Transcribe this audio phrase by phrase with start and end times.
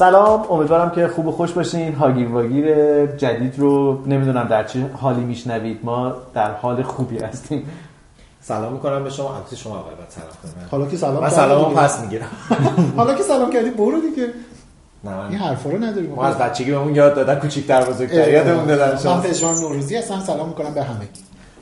[0.00, 1.94] سلام امیدوارم که خوب و خوش باشین.
[1.94, 2.66] هاگیر واگیر
[3.06, 5.80] جدید رو نمی‌دونم در چه حالی میشنوید.
[5.82, 7.70] ما در حال خوبی هستیم.
[8.40, 9.34] سلام می‌کنم به شما.
[9.34, 10.68] البته شما اول باید سلام کنید.
[10.70, 11.80] حالا که سلام من دیگه.
[11.80, 12.26] پس می‌گیرم.
[12.96, 14.28] حالا که سلام کردی برو دیگه.
[15.04, 16.10] نه من این حرفا رو نداریم.
[16.10, 18.28] ما از بچگی بهمون یاد دادن کوچیک‌تر بزرگتر.
[18.28, 20.20] یادمون دادن من شما پژمان نوروزی هستم.
[20.20, 21.08] سلام می‌کنم به همه.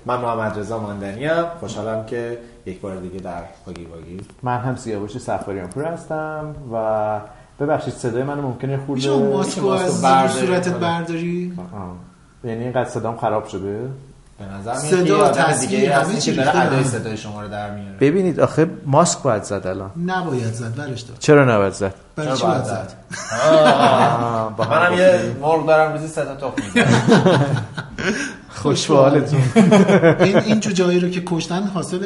[0.06, 4.76] من محمد رضا ماندنی ام خوشحالم که یک بار دیگه در هاگیر واگیر من هم
[4.76, 7.20] سیاوش سفاریان پور هستم و
[7.60, 10.78] ببخشید صدای من ممکنه خورده میشه اون ماسکو از برداری؟ صورتت کنه.
[10.78, 11.92] برداری؟ آه.
[12.44, 13.88] یعنی اینقدر صدام خراب شده؟
[14.38, 16.84] به نظر صدا، تصویر، همه چی که داره ادای.
[16.84, 17.96] صدای شما رو در میاره.
[18.00, 19.90] ببینید آخه ماسک باید زد الان.
[20.06, 22.92] نباید زد برش دار چرا نباید زد؟ برای چی چرا باید زد؟
[24.58, 24.98] منم.
[24.98, 26.86] یه مرغ دارم روزی سه تا تخم.
[28.48, 29.40] خوش به حالتون
[30.20, 31.98] این این جوجایی رو که کشتن حاصل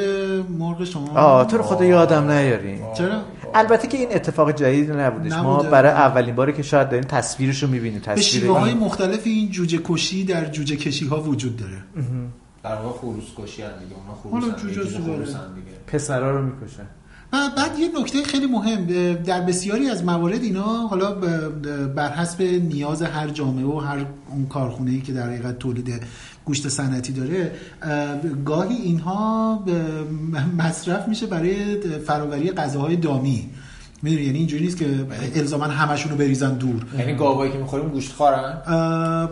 [0.59, 2.79] مرغ شما؟ آه تو رو خدا یادم نیاری.
[2.97, 3.17] چرا؟
[3.55, 5.31] البته که این اتفاق جدید نبودش.
[5.31, 5.69] ما نبوده.
[5.69, 8.79] برای اولین باره که شاید داریم تصویرش رو می‌بینیم به تصویر شیوه های این.
[8.79, 11.83] مختلف این جوجه کشی در جوجه کشی ها وجود داره.
[12.63, 14.83] در واقع خروس کشی هم دیگه اونا خروس هم دیگه
[15.55, 15.77] دیگه.
[15.87, 16.83] پسرا رو می‌کشن
[17.33, 21.11] و بعد یه نکته خیلی مهم در بسیاری از موارد اینا حالا
[21.95, 26.03] بر حسب نیاز هر جامعه و هر اون کارخونه ای که در حقیقت تولید
[26.45, 29.63] گوشت صنعتی داره اه، گاهی اینها
[30.57, 33.49] مصرف میشه برای فراوری غذاهای دامی.
[34.01, 34.85] می‌دونی؟ یعنی اینجوری نیست که
[35.35, 36.85] الزاما همشون رو بریزن دور.
[36.99, 39.29] یعنی گاوایی که می‌خوریم گوشت خورن؟ اه،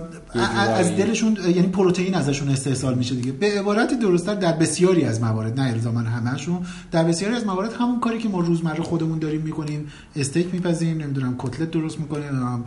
[0.80, 3.32] از دلشون یعنی پروتئین ازشون استحصال میشه دیگه.
[3.32, 6.60] به عبارتی درستتر در بسیاری از موارد نه الزاما همشون
[6.92, 9.88] در بسیاری از موارد همون کاری که ما روزمره خودمون داریم می‌کنیم.
[10.16, 12.64] استیک میپزیم نمی‌دونم کتلت درست می‌کنیم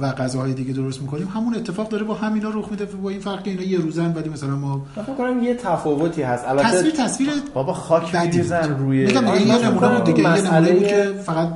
[0.00, 1.28] و غذاهای دیگه درست می‌کنیم.
[1.34, 4.56] همون اتفاق داره با همینا رخ میده با این فرق اینا یه روزن ولی مثلا
[4.56, 6.44] ما فکر کنم یه تفاوتی هست.
[6.48, 8.78] البته تصویر تصویر بابا خاک میریزن.
[8.78, 11.48] روی میگم یه نمونه بود دیگه یه مسئله- که فقط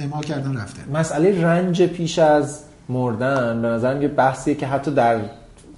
[0.00, 0.82] اعمال کردن رفته.
[0.94, 5.20] مسئله رنج پیش از مردن به نظرم یه بحثیه که حتی در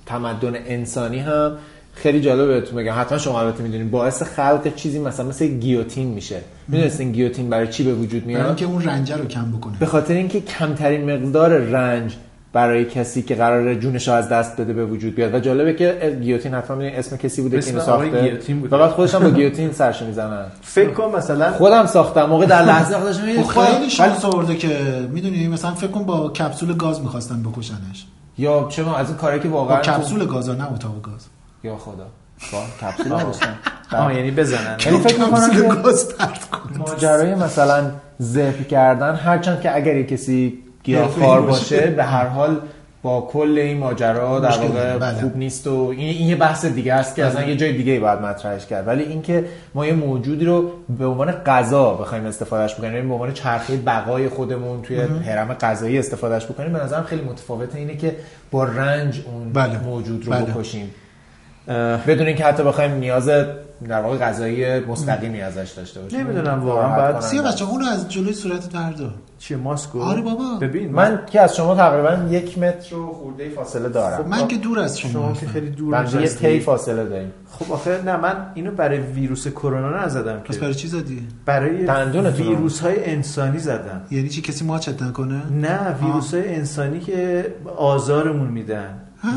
[0.06, 1.52] تمدن انسانی هم
[1.94, 2.92] خیلی جالب بهتون بگم.
[2.96, 6.40] حتما شما البته می‌دونید باعث خلق چیزی مثلا مثل گیوتین میشه.
[6.68, 9.78] می‌دونستین گیوتین برای چی به وجود برای میاد اینکه اون رنجه رو کم بکنه.
[9.78, 12.16] به خاطر اینکه کمترین مقدار رنج
[12.52, 15.34] برای کسی که قرار جونش از دست بده به وجود بیاد.
[15.34, 18.76] و جالبه که گیوتین حتما اسم کسی بوده که اسم اینو آقای ساخته گیوتین بوده.
[18.76, 20.46] فقط خودش هم با گیوتین سرش می‌زنن.
[20.62, 22.24] فکر کن مثلا خودم ساختم.
[22.24, 24.78] موقع در لحظه خودش خب خیلی شانس آورده که
[25.12, 28.06] می‌دونی مثلا فکر کن با کپسول گاز می‌خواستن بکشنش.
[28.38, 31.26] یا چه از این کاری که با واقعا کپسول گاز نه اتاق گاز.
[31.64, 32.06] یا خدا؟
[32.80, 33.54] کپسول نداشتن.
[33.92, 34.76] آه یعنی بزنن.
[34.86, 35.92] یعنی فکر می‌کنم که
[36.78, 37.90] ماجرای مثلا
[38.22, 41.86] ذبح کردن هرچند که اگر کسی گیاهخوار باشه.
[41.86, 42.60] به هر حال
[43.02, 45.20] با کل این ماجرا در واقع بله.
[45.20, 48.18] خوب نیست و این, این یه بحث دیگه است که اصلا یه جای دیگه باید
[48.18, 48.86] مطرحش کرد.
[48.86, 49.44] ولی اینکه
[49.74, 54.28] ما یه موجودی رو به عنوان غذا بخوایم استفادهش بکنیم یعنی به عنوان چرخه بقای
[54.28, 58.16] خودمون توی هرم غذایی استفادهش بکنیم به نظرم خیلی متفاوته اینه که
[58.50, 59.78] با رنج اون بله.
[59.78, 60.44] موجود رو بله.
[60.44, 60.90] بکشیم.
[62.06, 63.28] بدون اینکه حتی بخوایم نیاز
[63.88, 67.54] در واقع غذایی مستقیمی ازش داشته باشیم نمی‌دونم واقعا سیاه است.
[67.54, 70.44] بچه اونو از جلوی صورتت بردار چیه ماسکو آره بابا.
[70.60, 74.48] ببین من من که از شما تقریبا یک متر و خورده فاصله دارم خب من
[74.48, 75.46] که دور از شما شما که.
[75.46, 76.28] خیلی دور بنده یه.
[76.28, 80.74] تی فاصله داریم خب آخه نه من اینو برای ویروس کرونا نزدم پس که برای
[80.74, 82.52] چی زدی برای دندونتون رو.
[82.52, 87.46] ویروس های انسانی زدم یعنی چی کسی ماچت نکنه نه ویروس های انسانی که
[87.76, 89.30] آزارمون میدن ها؟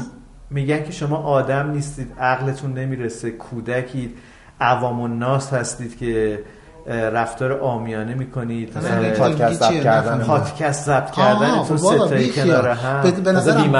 [0.49, 4.17] میگن که شما آدم نیستید عقلتون نمی‌رسه کودکید
[4.61, 6.39] عوام الناس هستید که
[6.87, 10.23] رفتار آمیانه می‌کنید داری پادکست؟ ضبط کردن.
[10.23, 12.29] پادکست ضبط کردن خب تو بابا، ستایی.
[12.29, 13.71] کنار هم به- نظرم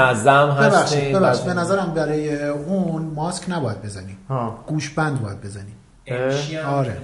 [0.54, 1.54] ببخشید هستین.
[1.54, 4.64] به نظرم برای اون ماسک نباید بزنی ها.
[4.66, 5.72] گوشبند باید بزنی
[6.06, 6.96] اه، آره.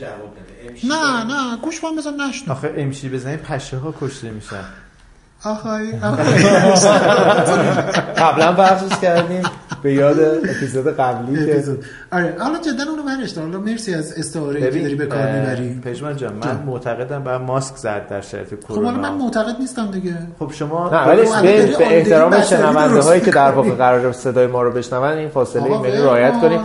[0.84, 4.56] نه نه گوشبند بزن نشنو آخه امشی بزنید پشه ها کشته میشن
[5.44, 5.93] آخای
[8.23, 9.43] قبلا بحثش کردیم
[9.82, 11.64] به یاد اپیزود قبلی که
[12.12, 13.44] آره حالا جدا اونو برش دار.
[13.44, 16.62] حالا مرسی از استعاره که داری به کار می‌بری پژمان جان من.
[16.67, 20.91] معتقدم باید ماسک زد در شرایط خب حالا من کرونا معتقد نیستم دیگه خب شما
[20.91, 23.50] نه ولی خب، به, احترام شنونده هایی که در.
[23.50, 26.40] واقع قرار صدای ما رو بشنون این فاصله ایمنی رعایت کن.
[26.40, 26.61] کنیم.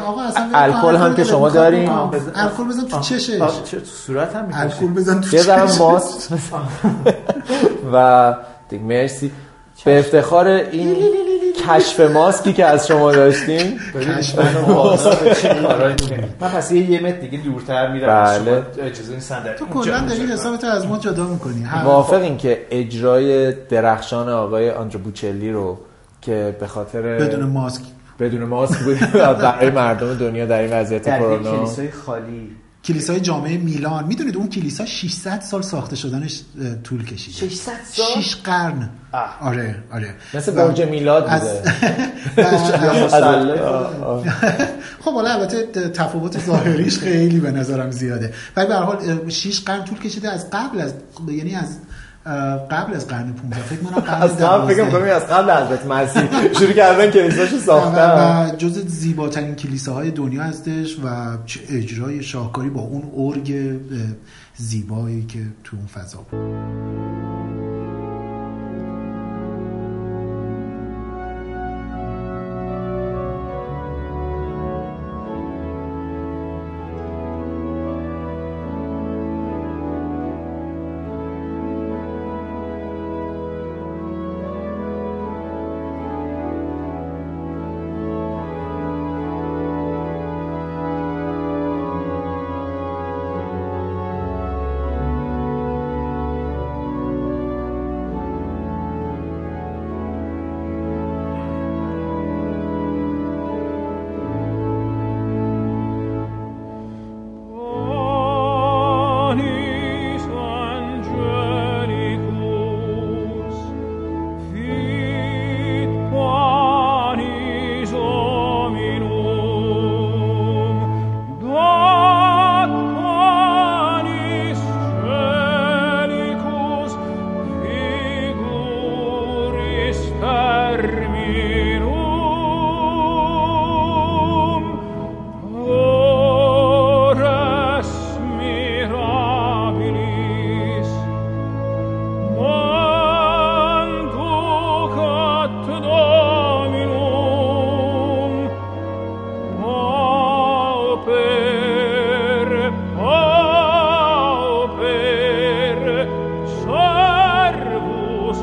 [0.54, 2.32] الکل هم که شما بزن.
[2.36, 6.34] الکل بزن تو چشش تو صورت هم الکل بزن تو یه ذره چشش ماست
[7.94, 8.36] و
[8.70, 9.32] دیگه مرسی.
[9.86, 10.96] به افتخار این
[11.68, 13.80] کشف ماسکی که از شما داشتیم.
[16.42, 18.24] من پس یه متر دیگه دورتر میرم.
[18.24, 18.64] بله.
[18.80, 21.66] اجازه این صندلی تو کلا داری حسابت از ما جدا می‌کنی.
[21.84, 25.78] موافقین که اجرای درخشان آقای آندرو بوچلی رو
[26.22, 27.82] که به خاطر بدون ماسک.
[28.20, 29.00] بدون ماسک بود.
[29.14, 31.58] برای مردم دنیا در این وضعیت در یک کرونا.
[31.58, 32.56] کلیسای خالی.
[32.90, 36.42] کلیسای جامعه میلان می‌دونید اون کلیسا 600 سال ساخته شدنش
[36.84, 37.50] طول کشیده.
[37.50, 38.90] 600 سال؟ 6 قرن.
[39.12, 39.38] آه.
[39.42, 40.16] آره آره.
[40.34, 41.74] مثل برج میلاد از- بوده.
[45.04, 48.34] خب حالا البته تفاوت ظاهریش خیلی به نظرم زیاده.
[48.56, 50.30] ولی به هر حال 6 قرن طول کشیده.
[50.30, 50.94] از قبل از
[51.28, 51.78] یعنی از
[52.72, 54.92] قبل از قرن 15 فکر کنم قرن از قبل فکر 12.
[54.92, 61.00] کنم از قبل حضرت مسیح شروع کردن کلیساشو ساختن و جز زیباترین کلیساهای دنیا هستش
[61.04, 63.80] و چه اجرای شاهکاری با اون ارگ
[64.56, 67.69] زیبایی که تو اون فضا بود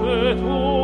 [0.09, 0.76] et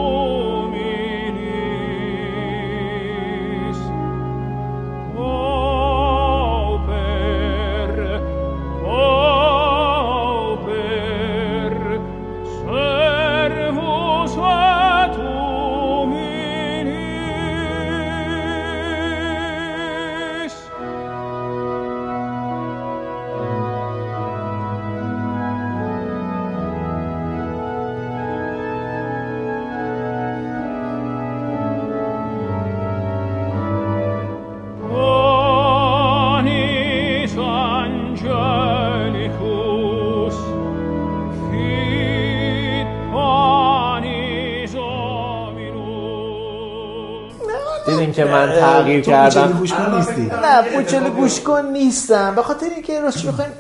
[48.47, 49.53] من تغییر کردم.
[49.53, 50.23] گوش کن نیستی.
[50.23, 52.35] نه پوچل گوش کن نیستم.
[52.35, 53.51] به خاطر اینکه راستش بخوایم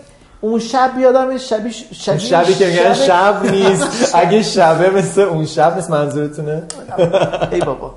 [0.40, 4.14] اون شب یادم شبی شبی شبی که میگن شب نیست.
[4.14, 6.62] اگه شبه مثل اون شب نیست منظورتونه؟
[7.52, 7.95] ای بابا.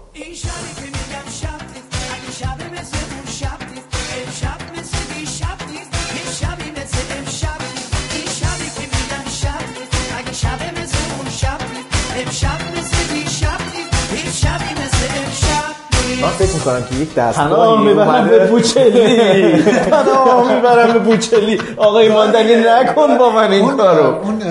[17.02, 19.52] یک دستگاهی پناه می‌برم به بوچلی.
[19.92, 21.60] پناه می‌برم به بوچلی.
[21.78, 24.16] آقای ماندنی نکن با من این اون کارو.
[24.16, 24.42] اون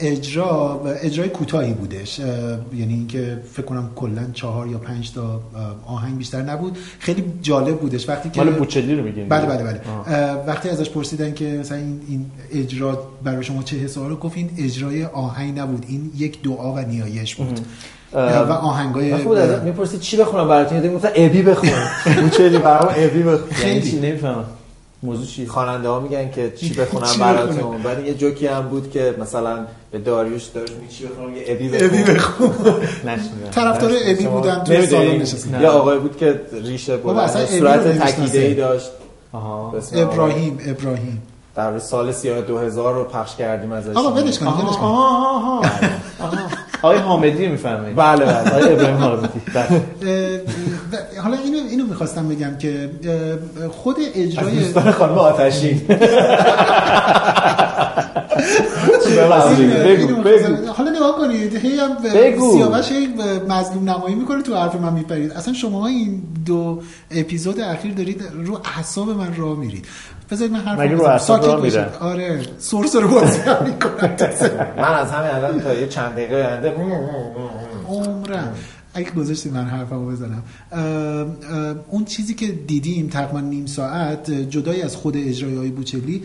[0.00, 2.18] اجرا اجرای کوتاهی بودش.
[2.18, 5.40] یعنی اینکه فکر کنم کلا چهار یا پنج تا
[5.86, 6.78] آهنگ بیشتر نبود.
[6.98, 8.08] خیلی جالب بودش.
[8.08, 9.80] وقتی که مال بوچلی رو میگین بله بله بله.
[10.06, 14.36] اه، وقتی ازش پرسیدن که مثلا این, این اجرا برای شما چه حس رو گفت
[14.36, 15.84] این اجرای آهنگ نبود.
[15.88, 17.60] این یک دعا و نیایش بود.
[18.14, 21.70] و آهنگای من خود ازت می‌پرسید چی بخونم براتون یادم گفتن ابی بخون.
[22.22, 23.48] بوچلی برام ابی بخون.
[23.50, 23.90] یعنی خیلی.
[23.90, 24.44] چی نمی‌فهمم.
[25.04, 28.90] موضوع چیه خواننده ها میگن که چی بخونم چی براتون؟ بعد یه جوکی هم بود
[28.90, 29.58] که مثلا
[29.90, 32.48] به داریوش داریوش میگه چی بخونم؟ یه ابی ابی بخون.
[32.48, 32.72] بخون
[33.10, 33.50] نشنیدم.
[33.50, 37.98] طرفدار ابی بودن تو؟ سالن نشستن یه آقای بود که ریشه ابی صورت.
[38.00, 38.90] تکیده ای داشت.
[39.94, 41.22] ابراهیم ابراهیم.
[41.54, 43.96] در سال سیاه 2000 رو پخش کردیم ازش.
[43.96, 45.62] آقا ولش کنید ولش آها آها.
[46.82, 48.50] آقای حامدی می‌فهمید بله بله.
[48.50, 49.40] آقای ابراهیم حامدی.
[49.54, 49.82] بله.
[51.22, 52.90] حالا اینو اینو می‌خواستم بگم که
[53.70, 55.80] خود از اجرای دوستان خانم آتشین.
[59.84, 61.96] بگو بگو حالا نگاه کنید هی هم.
[62.52, 63.08] سیاوش هی
[63.48, 65.32] مظلوم نمایی می‌کنه تو حرف من میپرید.
[65.32, 66.80] اصلا شما این دو
[67.10, 69.86] اپیزود اخیر دارید رو اعصاب من راه میرید.
[70.30, 71.06] بذارید من حرف رو
[71.46, 73.38] راه میرن؟ آره سرس رو بازی
[74.76, 76.74] من از همین الان تا یه چند دقیقه آینده
[77.88, 78.54] عمرم.
[78.94, 80.42] اگه گذاشتی من حرفمو بزنم.
[80.72, 81.26] اه، اه،
[81.90, 86.22] اون چیزی که دیدیم تقریبا نیم ساعت جدای از خود اجرای های بوچلی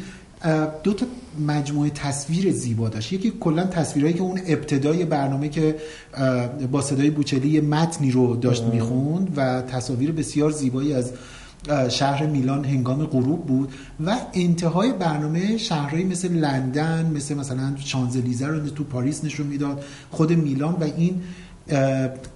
[0.84, 1.06] دو تا
[1.48, 3.14] مجموعه تصویر زیبا داشت.
[3.14, 5.76] یکی کلا تصویرهایی که اون ابتدای برنامه که
[6.72, 11.12] با صدای بوچلی متنی رو داشت می‌خوند و تصاویر بسیار زیبایی از
[11.90, 13.72] شهر میلان هنگام غروب بود
[14.06, 20.34] و انتهای برنامه شهرهایی مثل لندن مثل مثلا شانزلیزه رو تو پاریس نشون می‌داد خود
[20.34, 21.22] میلان و این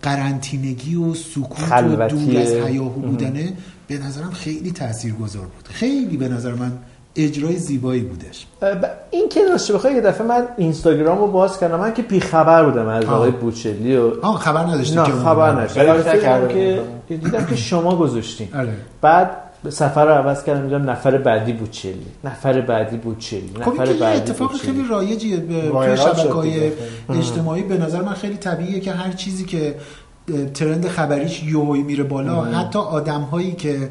[0.02, 2.26] قرنطینگی و سکوت و خلوتی.
[2.26, 3.54] دور از هیاهو بودنه
[3.88, 5.68] به نظرم خیلی تاثیرگذار بود.
[5.68, 6.72] خیلی به نظر من
[7.16, 8.46] اجرای زیبایی بودش.
[8.62, 12.66] ب- این که راستش بخوای یه دفعه من اینستاگرام رو باز کردم من که بیخبر
[12.66, 13.06] بودم از.
[13.06, 18.48] آقای بوچلی و آه خبر نداشتی نه که خبر نکرده که دیدم که شما گذاشتین
[18.56, 18.74] آره.
[19.02, 19.32] بعد
[19.70, 22.06] سفر رو عوض کردم دیدم نفر بعدی بوچلی.
[22.24, 23.50] نفر بعدی بوچلی.
[23.62, 24.54] خب نفر یه بعدی اتفاق.
[24.56, 26.74] خیلی رایجیه به- توی وایرال شد شبکه های دیگه.
[27.10, 29.76] اجتماعی به نظر من خیلی طبیعیه که هر چیزی که
[30.54, 33.90] ترند خبریش یوهی میره بالا حتی آدم هایی که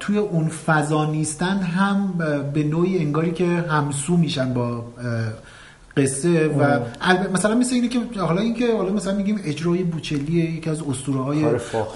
[0.00, 2.12] توی اون فضا نیستن هم
[2.54, 4.84] به نوعی انگاری که همسو میشن با
[5.96, 6.80] قصه و
[7.32, 11.44] مثلا مثل اینه که حالا اینکه حالا مثلا میگیم اجرای بوچلی یکی از اسطوره های.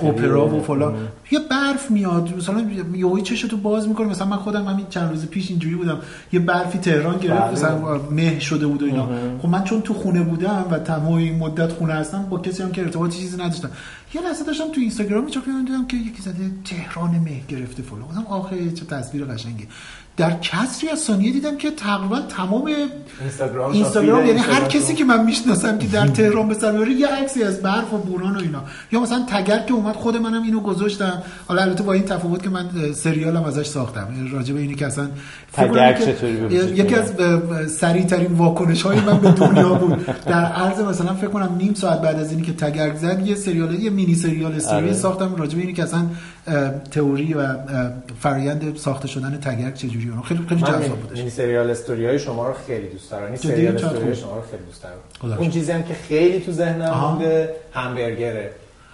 [0.02, 0.94] اپرا و فلان.
[1.30, 4.08] یه برف میاد مثلا یهویی چشتو باز می‌کنه.
[4.08, 5.98] مثلا من خودم همین چند روز پیش اینجوری بودم.
[6.32, 7.52] یه برفی تهران گرفت بله.
[7.52, 9.08] مثلا مه شده بود و اینا.
[9.42, 12.72] خب من چون تو خونه بودم و تمام این مدت خونه هستم با کسی هم
[12.72, 13.70] که ارتباطی چیزی نداشتم.
[14.14, 18.02] یه لحظه داشتم تو اینستاگرام میچرخیدم دیدم که یکی زده تهران مه گرفته فلان.
[18.02, 19.68] گفتم آخه چه تصویر قشنگی.
[20.16, 22.70] در کسری از ثانیه دیدم که تقریبا تمام
[23.20, 27.42] اینستاگرام اینستاگرام یعنی هر کسی که من می‌شناسم که در تهران به سر یه عکسی
[27.42, 28.64] از برف و بوران و اینا.
[28.92, 31.22] یا مثلا تگر که اومد خود منم اینو گذاشتم.
[31.46, 34.08] حالا البته با این تفاوت که من سریالم ازش ساختم.
[34.32, 35.08] راجع به اینی که اصلا
[36.52, 37.12] یکی؟ از
[37.72, 42.00] سریع ترین واکنش های من به دنیا بود در عرض مثلا فکر کنم نیم ساعت
[42.00, 44.92] بعد از اینی که تگر زد یه سریال یه مینی سریال استوری آره.
[44.92, 46.06] ساختم راجع به اینی که اصلا
[46.90, 47.56] تئوری و اه،
[48.20, 52.54] فرایند ساخته شدن تگر چجوریه خیلی خیلی جذاب بودش مینی سریال استوری های شما رو
[52.66, 54.16] خیلی دوست دارم این؟ سریال استوری.
[54.16, 56.94] شما رو خیلی دوست دارم اون چیزی هم که خیلی تو ذهنم.
[56.94, 58.50] مونده همبرگره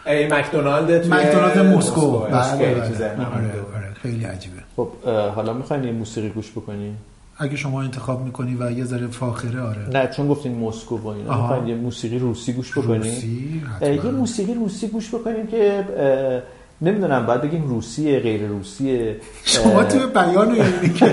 [0.06, 2.18] ای مکدونالد توی مکدونالد مسکو.
[2.18, 2.88] بله خیلی بله.
[2.88, 3.79] تو ذهنم مونده.
[4.02, 4.56] خیلی عجیبه.
[4.76, 4.88] خب
[5.34, 6.96] حالا می‌خواین یه موسیقی گوش بکنیم
[7.38, 9.88] اگه شما انتخاب می‌کنی و یه ذره فاخره آره.
[9.92, 11.68] نه چون گفتین مسکو با اینا.
[11.68, 13.62] یه موسیقی روسی گوش بکنیم روسی.
[13.80, 15.84] یه موسیقی روسی گوش بکنیم که
[16.82, 19.16] نمی‌دونم باید بگیم روسیه غیر روسیه.
[19.44, 21.06] شما توی بیان اینی که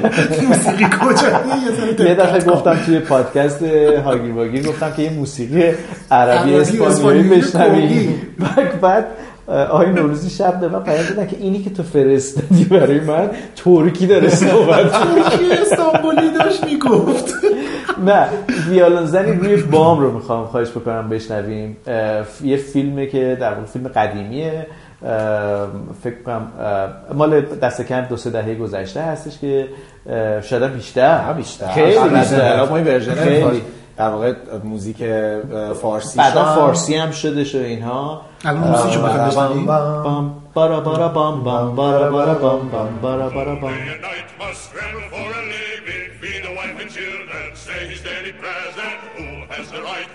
[0.48, 2.52] موسیقی کجاییه یه دفعه.
[2.52, 5.72] گفتم توی پادکست هاگیر واگیر گفتم که یه موسیقی
[6.12, 8.16] عربی اسپانیایی.
[8.56, 9.06] بعد بعد
[9.48, 14.08] آقای نوروزی شب به من پیام دادن که اینی که تو فرستادی برای من ترکی
[14.08, 17.34] داره صحبت ترکی استانبولی داشت می‌گفت.
[18.06, 18.28] نه
[18.70, 21.78] ویالون زنی روی بام رو می‌خوام خواهش بکنم بشنویم.
[22.44, 24.68] یه فیلمه که در واقع فیلم قدیمیه.
[26.04, 26.48] فکر کنم
[27.14, 29.68] مال دست کم دو سه دهه گذشته هستش که
[30.42, 31.68] شاید هم بیشتر بیشتر.
[31.68, 32.66] خیلی بیشتر.
[32.70, 33.62] ما این ورژن خیلی.
[33.98, 34.98] در واقع موزیک
[35.82, 36.56] فارسی بعدا شد.
[36.56, 38.22] فارسی هم شده شو اینها.
[38.46, 43.74] الان؟ بام بارا بام بام بام بام بام.
[47.94, 48.34] His daily
[49.18, 50.12] who has the right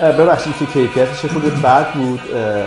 [0.00, 2.20] ببخشید که کیفیتش خود بد بود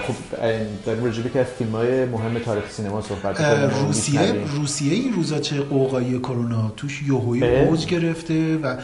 [0.08, 3.42] خب این داریم راجع که از فیلم های مهم تاریخ سینما صحبت
[3.88, 4.34] روسیه.
[4.56, 7.50] روسیه این روزا چه قوقایی کرونا توش اه.
[7.50, 8.76] اوج گرفته و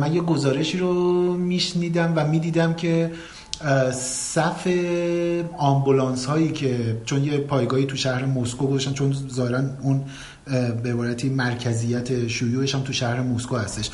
[0.00, 0.92] من یه گزارشی رو
[1.32, 3.10] میشنیدم و می‌دیدم که
[3.92, 4.68] صف
[5.58, 10.04] آمبولانس هایی که چون یه پایگاهی تو شهر مسکو گذاشتن چون ظاهرا اون
[10.82, 13.90] به عبارتی مرکزیت شیوعش هم تو شهر مسکو هستش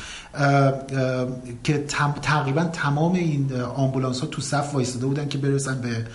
[1.63, 1.83] که
[2.21, 6.05] تقریبا تمام این آمبولانس ها تو صف وایستاده بودن که برسن به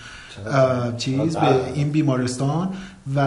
[0.97, 2.69] چیز به این بیمارستان
[3.15, 3.19] و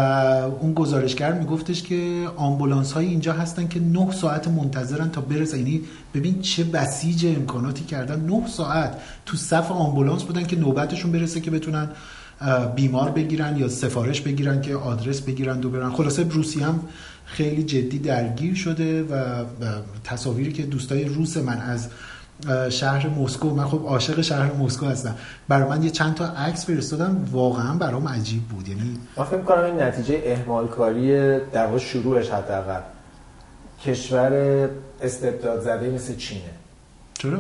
[0.61, 5.57] اون گزارشگر میگفتش که آمبولانس های اینجا هستن که 9 ساعت منتظرن تا برسن.
[5.57, 5.81] یعنی
[6.15, 8.21] ببین چه بسیج امکاناتی کردن.
[8.21, 11.89] 9 ساعت تو صف آمبولانس بودن که نوبتشون برسه که بتونن
[12.77, 15.91] بیمار بگیرن یا سفارش بگیرن که آدرس بگیرن و برن.
[15.91, 16.81] خلاصه روسی هم
[17.25, 19.45] خیلی جدی درگیر شده و
[20.05, 21.89] تصاویری که دوستای روس من از
[22.71, 25.15] شهر مسکو من خب عاشق شهر مسکو هستم.
[25.49, 28.69] برای من یه چند تا عکس فرستادن واقعا برام عجیب بود.
[28.69, 32.81] یعنی من فکر کنم این نتیجه اهمال کاری در واقع شروعش حداقل.
[33.85, 34.33] کشور
[35.03, 36.43] استبداد زده مثل چینه.
[37.15, 37.39] چرا؟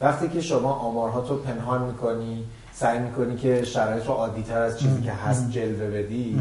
[0.00, 2.44] وقتی که شما آمارها تو پنهان می‌کنی
[2.74, 6.40] سعی می‌کنی که شرایط رو عادی تر از چیزی که هست جلوه بدی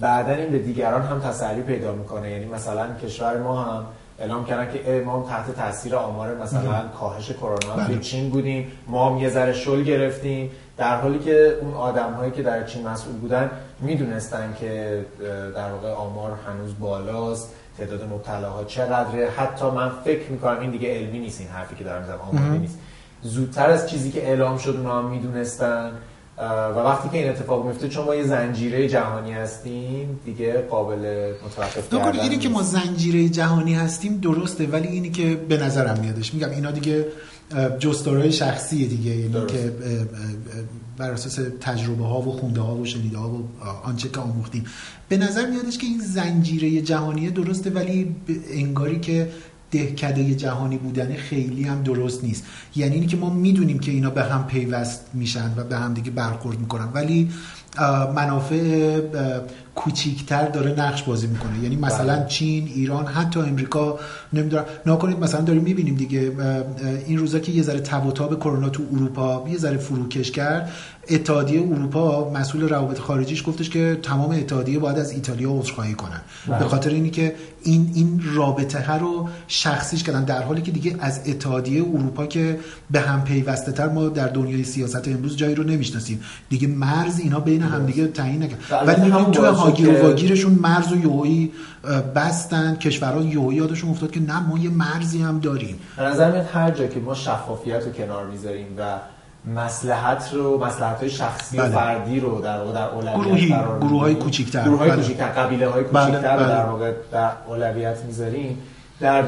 [0.00, 2.30] بعدا این به دیگران هم تسری پیدا می‌کنه.
[2.30, 3.84] یعنی مثلا کشور ما هم
[4.22, 7.86] اعلام کردن که ما هم تحت تاثیر آمار مثلا کاهش کرونا بله.
[7.86, 8.72] توی چین بودیم.
[8.86, 10.50] ما هم یه ذره شل گرفتیم.
[10.76, 13.50] در حالی که اون آدم هایی که در چین مسئول بودن
[13.80, 15.04] می‌دونستن که
[15.54, 17.54] در واقع آمار هنوز بالاست.
[17.78, 19.30] تعداد مبتلاها چقدره.
[19.30, 22.78] حتی من فکر می‌کنم این دیگه علمی نیست این حرفی که دارم می‌زنم آماری نیست.
[23.22, 25.90] زودتر از چیزی که اعلام شد اونا هم می‌دونستن.
[26.38, 31.94] و وقتی که این اتفاق میفته چون ما یه زنجیره جهانی هستیم دیگه قابل متوقف
[31.94, 32.62] کردن اینی که ما.
[32.62, 37.06] زنجیره جهانی هستیم درسته ولی اینی که به نظرم میادش میگم اینا دیگه
[37.54, 39.54] اه، جستارهای شخصی دیگه یعنی درست.
[39.54, 39.72] که
[40.96, 43.48] بر اساس تجربه ها و خونده ها و شنیده ها و
[43.84, 44.64] آنچه که آموختیم
[45.08, 48.16] به نظر میادش که این زنجیره جهانیه درسته ولی
[48.50, 49.28] انگاری که
[49.72, 52.44] دهکده جهانی بودن خیلی هم درست نیست.
[52.76, 56.10] یعنی اینی که ما می‌دونیم که اینا به هم پیوست میشن و به هم دیگه
[56.10, 56.88] برخورد می‌کنن.
[56.94, 57.30] ولی
[58.14, 59.00] منافع
[59.74, 61.58] کوچیکتر داره نقش بازی می‌کنه.
[61.62, 62.26] یعنی مثلا بله.
[62.26, 63.98] چین ایران حتی امریکا
[64.32, 64.64] نمی‌دونم.
[64.86, 66.32] نکنید مثلا داریم می‌بینیم دیگه
[67.06, 70.72] این روزا که یه ذره تب و تاب کرونا تو اروپا یه ذره فروکش کرد
[71.08, 76.20] اتحادیه اروپا مسئول روابط خارجیش گفتش که تمام اتحادیه باید از ایتالیا عذرخواهی کنن.
[76.48, 76.58] بله.
[76.58, 80.96] به خاطر اینی که این این رابطه ها رو شخصیش کردن در حالی که دیگه
[81.00, 82.58] از اتحادیه اروپا که
[82.90, 86.20] به هم پیوسته تر ما در دنیای سیاست امروز جایی رو نمی‌شناسیم.
[86.48, 88.58] دیگه مرز اینا بین هم دیگه تعیین نکرد.
[88.70, 89.30] البته ولی می‌بینیم
[89.62, 90.96] هاگیر و واگیرشون مرز و
[91.84, 96.32] اه، بستن کشورها یهویی یادشون افتاد که نه ما یه مرزی هم داریم به نظر
[96.32, 98.98] میاد هر جا که ما شفافیت رو کنار می‌ذاریم و
[99.54, 101.72] مسلحت رو مسلحت های شخصی و بله.
[101.72, 103.88] فردی رو در واقع در اولویت گروهی، قرار میدیم.
[103.88, 104.64] گروه‌های کوچیک‌تر.
[104.64, 105.02] گروه‌های بله.
[105.02, 106.48] کوچیک‌تر قبیله های بله، کوچیک‌تر بله.
[106.48, 108.58] در واقع در اولویت می‌ذاریم
[109.00, 109.24] در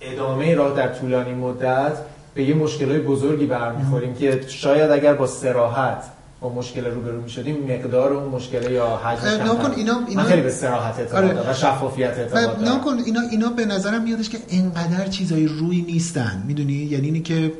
[0.00, 1.92] ادامه راه در طولانی مدت
[2.34, 6.02] به یه مشکلای بزرگی برمیخوریم که شاید اگر با سراحت
[6.40, 10.98] با مشکل روبرو می‌شدیم مقدار اون مشکل یا کمتر نکن، اینا- اینا- خیلی به سراحت
[10.98, 11.50] اعتقاد آره.
[11.50, 16.42] و شفافیت دارم نکن اینا اینا به نظرم میادش که انقدر چیزای روی نیستن.
[16.46, 17.52] می‌دونی؟ یعنی اینی که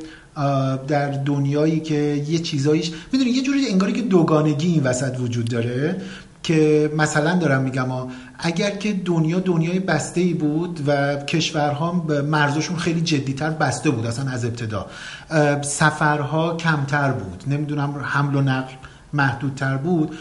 [0.88, 1.94] در دنیایی که
[2.28, 5.96] یه چیزایش می‌دونی؟ یه جوری انگاری که دوگانگی این وسط وجود داره
[6.42, 7.86] که مثلا دارم میگم
[8.42, 11.92] اگر که دنیا دنیای بسته ای بود و کشورها
[12.31, 14.87] مرزشون خیلی جدیتر بسته بود اصلا از ابتدا
[15.62, 18.72] سفرها کمتر بود نمی‌دونم حمل و نقل
[19.12, 20.16] محدودتر بود.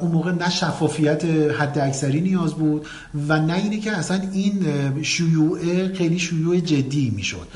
[0.00, 1.24] اون موقع نه شفافیت
[1.58, 2.86] حد اکثری نیاز بود
[3.28, 7.46] و نه اینه که اصلا این اه، شیوعه خیلی شیوع جدی می‌شد.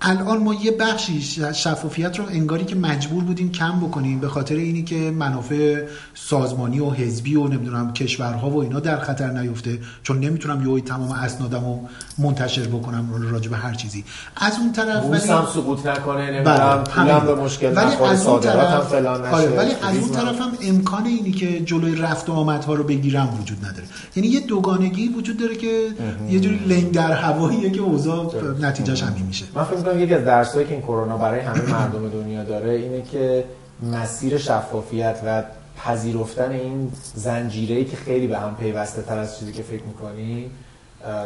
[0.00, 1.22] الان ما یه بخشی
[1.54, 5.82] شفافیت رو انگاری که مجبور بودیم کم بکنیم به خاطر اینی که منافع
[6.14, 11.12] سازمانی و حزبی و نمی‌دونم کشورها و اینا در خطر نیفته چون نمی‌تونم یهو تمام
[11.12, 11.80] اسنادم رو
[12.18, 14.04] منتشر بکنم راجع به هر چیزی
[14.36, 17.34] از اون طرف بورس هم سقوط نکنه بله، نمی‌دونم همین.
[17.34, 21.31] به مشکل ولی نخوره از اون طرف آره ولی از اون طرف هم امکان اینی
[21.32, 23.86] که جلوی رفت و آمدها رو بگیرم وجود نداره.
[24.16, 25.88] یعنی یه دوگانگی وجود داره که
[26.30, 29.44] یه جوری لنگ در هواییه که اوضاع نتیجهش همین میشه.
[29.54, 33.02] من فکر می‌کنم یکی از درسایی که این کرونا برای همه مردم دنیا داره اینه
[33.12, 33.44] که
[33.92, 35.42] مسیر شفافیت و
[35.76, 40.50] پذیرفتن این زنجیره‌ای که خیلی به هم پیوسته تر از چیزی که فکر می‌کنی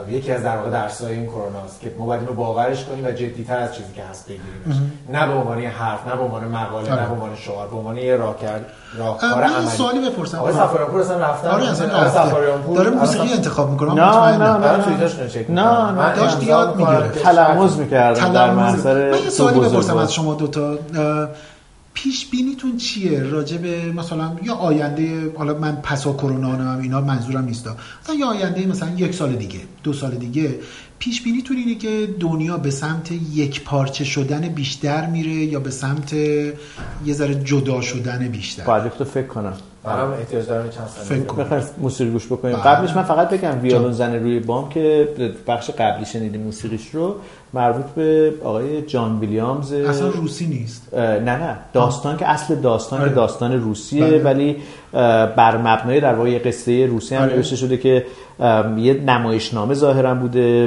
[0.08, 3.10] یکی از در واقع درسای این کرونا است که ما باید اینو باورش کنیم و
[3.10, 7.02] جدی‌تر از چیزی که هست بگیریمش نه به عنوان حرف نه به عنوان مقاله آره.
[7.02, 8.60] نه به عنوان شعار به عنوان یه راهکار
[8.98, 12.08] راهکار عملی سوالی بپرسم آقای سفاریانپور اصلا رفتن آره اصلا.
[12.08, 14.72] سفاریانپور داره موسیقی انتخاب می‌کنه نه، نه، نه.
[14.76, 15.62] رو چک نه،.
[15.62, 15.90] نه.
[15.90, 16.78] من داشت یاد.
[16.78, 18.50] که تلموز می‌کردن در.
[18.50, 19.96] محضر من یه سوالی بپرسم.
[19.96, 20.78] از شما دوتا اه،
[21.96, 27.44] پیش بینیتون چیه؟ راجع به مثلا یا آینده حالا من پسا کرونا هم اینا منظورم
[27.44, 27.68] نیست
[28.02, 30.58] مثلا یا آینده مثلا یک سال دیگه دو سال دیگه.
[30.98, 36.12] پیش بینیتون اینه که دنیا به سمت یک پارچه شدن بیشتر میره یا به سمت
[36.12, 36.54] یه
[37.12, 39.54] ذره جدا شدن بیشتر؟ باید فکر کنم.
[39.86, 42.56] برام احتیاج دارم چند فکر کن بخوایم موسیقی گوش بکنیم.
[42.56, 42.64] بله.
[42.64, 45.08] قبلش من فقط بگم ویولون زن روی بام که
[45.46, 47.14] بخش قبلی شنیدیم موسیقیش رو
[47.54, 50.94] مربوط به آقای جان ویلیامز اصلا روسی نیست.
[50.94, 51.56] نه نه.
[51.72, 53.12] داستان که اصل داستان آره.
[53.12, 54.22] داستان روسیه بله.
[54.22, 54.56] ولی
[55.36, 57.36] بر مبنای در واقع قصه روسی هم آره.
[57.36, 58.06] نوشته شده که
[58.76, 60.66] یه نمایشنامه ظاهرا بوده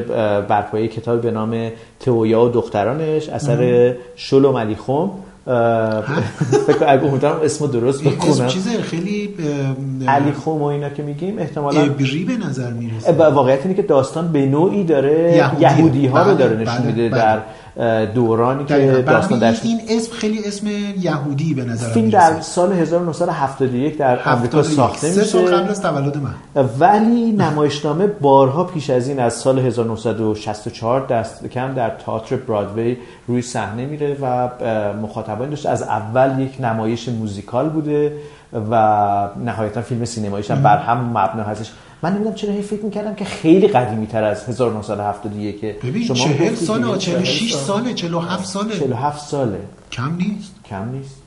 [0.49, 4.93] بر پایه کتابی به نام تئویا و دخترانش اثر شلوم علی خم.
[4.93, 5.09] اه،
[5.45, 9.35] فکر اگه امیدوارم اسمو درست اسم بکنم چیز خیلی
[10.07, 14.31] علی خم و اینا که میگیم احتمالاً عبری به نظر می‌رسه واقعیت اینه که داستان
[14.31, 16.07] به نوعی داره یهودی.
[16.07, 17.19] ها رو بله، داره نشون بله، میده بله.
[17.19, 17.39] در
[18.15, 20.67] دورانی که داستان در این اسم خیلی اسم
[20.99, 25.81] یهودی به نظر فیلم در سال 1971 در آمریکا ساخته سه سال قبل میشه از
[25.81, 26.65] تولد من.
[26.79, 33.41] ولی نمایشنامه بارها پیش از این از سال 1964 دست کم در تئاتر برادوی روی
[33.41, 34.49] صحنه میره و
[34.93, 38.13] مخاطبانی داشته از اول یک نمایش موزیکال بوده
[38.71, 41.71] و نهایتا فیلم سینماییش هم بر هم مبنا هستش.
[42.03, 46.51] من نمی‌دونم چرا هی فکر می‌کردم که خیلی قدیمی تر از 1971 ببین شما چهل
[46.51, 46.97] گفتید سال دیگه.
[46.97, 48.79] 46 ساله 47 ساله.
[48.79, 49.59] 47 ساله.
[49.91, 50.55] کم نیست.
[50.65, 51.21] کم نیست.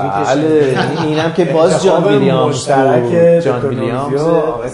[0.00, 0.78] بله.
[1.06, 4.20] اینم که باز جان ویلیامز مشترک جان ویلیامز.
[4.22, 4.70] آقای.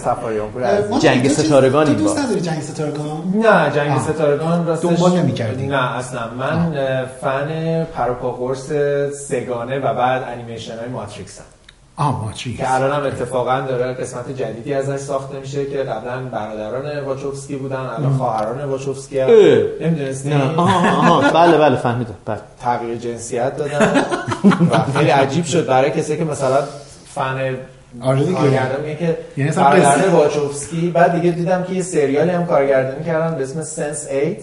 [0.89, 2.19] ما جنگ ستارگان این دوست.
[2.19, 3.99] نداری جنگ ستارگان؟ نه جنگ.
[3.99, 6.21] ستارگان راستش دنبال نمی‌کردی؟ نه اصلا.
[6.39, 6.75] من
[7.21, 8.71] فن پروپا قرص
[9.27, 11.45] سگانه و بعد انیمیشن های ماتریکس هم
[12.05, 17.55] ماتریکس که الان هم اتفاقا داره قسمت جدیدی ازش ساخته میشه که قبلا برادران واچوفسکی
[17.55, 19.29] بودن الان خواهران واچوفسکی هم.
[19.81, 20.29] نمی‌دونستی؟
[21.33, 22.13] بله بله فهمیدم.
[22.25, 22.37] بله.
[22.61, 24.03] تغییر جنسیت دادن.
[24.71, 26.63] و خیلی عجیب شد برای کسی که مثلا
[27.15, 27.55] فن
[28.01, 28.33] آره دیگه.
[28.37, 30.89] کارگردان که یعنی قصه- واچوفسکی.
[30.89, 34.39] بعد دیگه دیدم که یه سریالی هم کارگردانی کردن به اسم سنس 8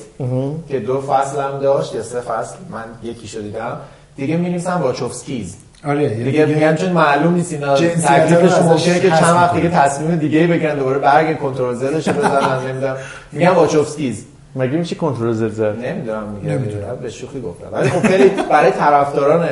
[0.69, 3.77] که دو فصل هم داشت یا سه فصل من یکیشو دیدم.
[4.17, 5.57] دیگه می‌نویسن واچوفسکیز.
[5.85, 9.55] آره یعنی دیگه میگن چون معلوم نیست اینا تکلیفش ممکنه که چند وقت.
[9.55, 12.97] دیگه تصمیم دیگه بگیرن دوباره برگ کنترل زدش رو بزنن نمی‌دونم.
[13.33, 14.25] میگن واچوفسکیز.
[14.57, 16.97] مگه میشه کنترل زد زد؟ نمی‌دونم میگه نمی‌دونم.
[17.03, 17.67] به شوخی گفتم.
[17.73, 19.49] ولی خب خیلی برای طرفداران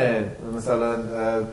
[0.57, 0.87] مثلا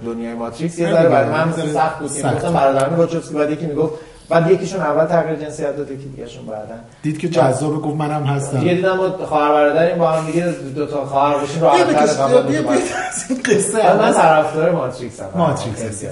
[0.05, 2.13] دنیای ماتریکس یه ذره برای من سخت بود.
[2.13, 2.21] که.
[2.23, 3.93] گفتم برادران واچوفسکی بعد یکی می‌گفت
[4.31, 8.59] بعد یکیشون اول تغییر جنسیت داد یکی دیگه‌شون بعدن دید که جذاب گفت منم هستم.
[8.59, 12.13] دیگه دیدم ما خواهر برادریم با هم دیگه دو تا خواهر باشیم بیا راحت بکش
[12.13, 14.13] تر بیا بیا بیا از این قصه من.
[14.13, 15.27] طرفدار ماتریکس هم.
[15.35, 16.05] ماتریکس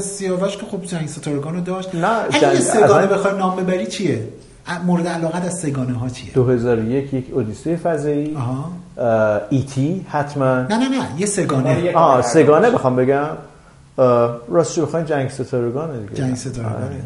[0.00, 1.94] سیاوش که خب جنگ ستارگان رو داشت.
[1.94, 4.28] نه، اگه جنگ- یه سگانه بخوای نام ببری چیه؟
[4.86, 8.36] مورد علاقت از سه‌گانه ها چیه؟ 2001 یک اودیسه فضایی.
[9.50, 10.06] E.T.
[10.08, 10.54] حتما.
[10.54, 11.70] نه نه نه یه سه‌گانه.
[11.70, 13.24] آره، یه- آه سه‌گانه بخوام بگم.
[13.98, 16.14] اه، راستش بخواین جنگ ستارگانه دیگه.
[16.14, 17.00] جنگ ستارگانه.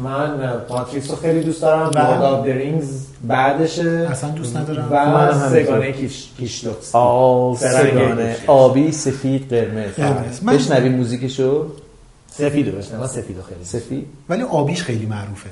[0.00, 1.90] من ماتریکس رو خیلی دوست دارم.
[1.94, 4.08] Lord of the Rings بعدشه.
[4.10, 4.88] اصلا دوست ندارم.
[4.90, 5.48] و.
[5.50, 8.34] سه‌گانه کیش سه رنگ سه‌گانه.
[8.34, 8.44] کیش.
[8.46, 10.40] آبی سفید قرمز.
[10.40, 11.66] بشنوی موزیکشو.
[12.30, 15.50] سفیدو بشنوم من سفیدو خیلی سفید؟ ولی آبیش خیلی معروفه.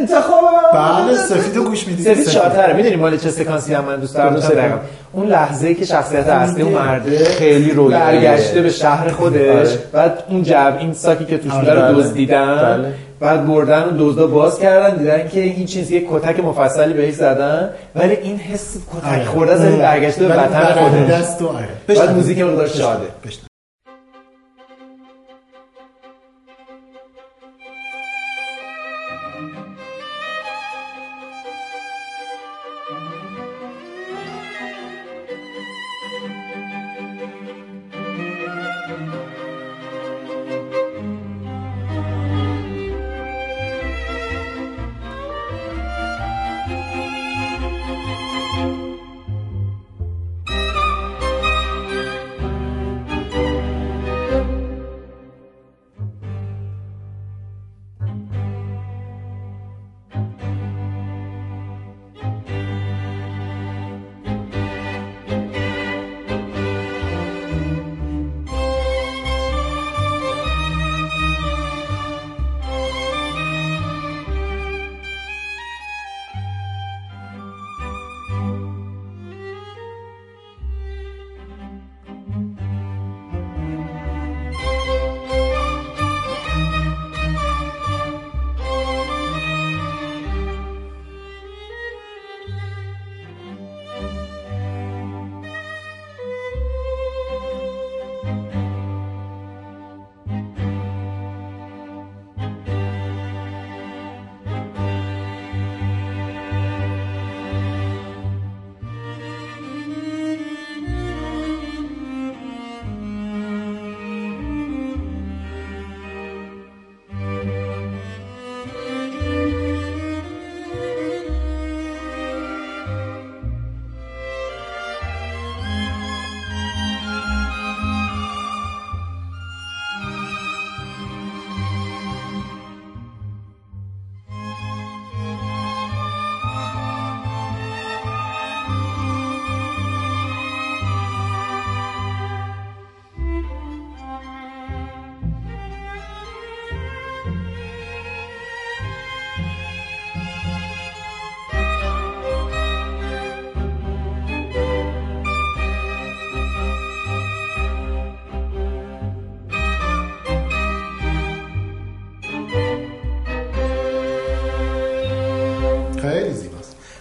[0.00, 2.02] انتخاب بله سفیدو گوش میدی.
[2.02, 2.72] سفید شاتره.
[2.72, 4.80] می‌دونی مال چه سکانسی هم من دوست دارم؟ دارم.
[5.12, 8.30] اون لحظه ای که شخصیت اصلی اون مرده خیلی رویاییه.
[8.30, 9.68] برگشته به شهر خودش.
[9.68, 9.78] آره.
[9.92, 12.02] بعد اون جب این ساکی که توش آره، بوده رو بله.
[12.02, 12.56] دزدیدن.
[12.56, 12.92] بله.
[13.20, 14.96] بعد بردن و دزدا باز کردن.
[14.96, 17.70] دیدن که این چیز یک کتک مفصلی بهش زدن.
[17.96, 19.24] ولی این حس کتک آره.
[19.24, 21.10] خورده از برگشته به وطن خودش.
[21.10, 22.14] دست و آره بعد.
[22.14, 23.06] موزیک مقدار شاده.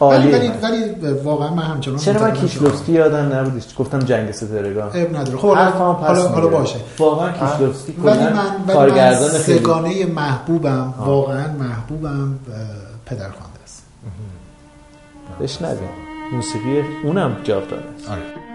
[0.01, 0.31] ولی.
[0.31, 4.91] ولی ولی واقعا من همچنان چرا من کیشلوفسکی یادم نبودش؟ گفتم جنگ ستارگان.
[4.91, 5.38] عیب نداره.
[5.38, 5.69] خب حالا
[6.27, 6.47] حالا.
[6.47, 6.79] باشه.
[6.99, 10.93] واقعا کیشلوفسکی ولی من کارگردان سگانه محبوبم.
[10.97, 12.39] واقعا محبوبم.
[13.05, 13.83] پدرخوانده است.
[15.41, 15.89] بشنویم.
[16.33, 18.09] موسیقی اونم جاودانه است.
[18.09, 18.48] آره.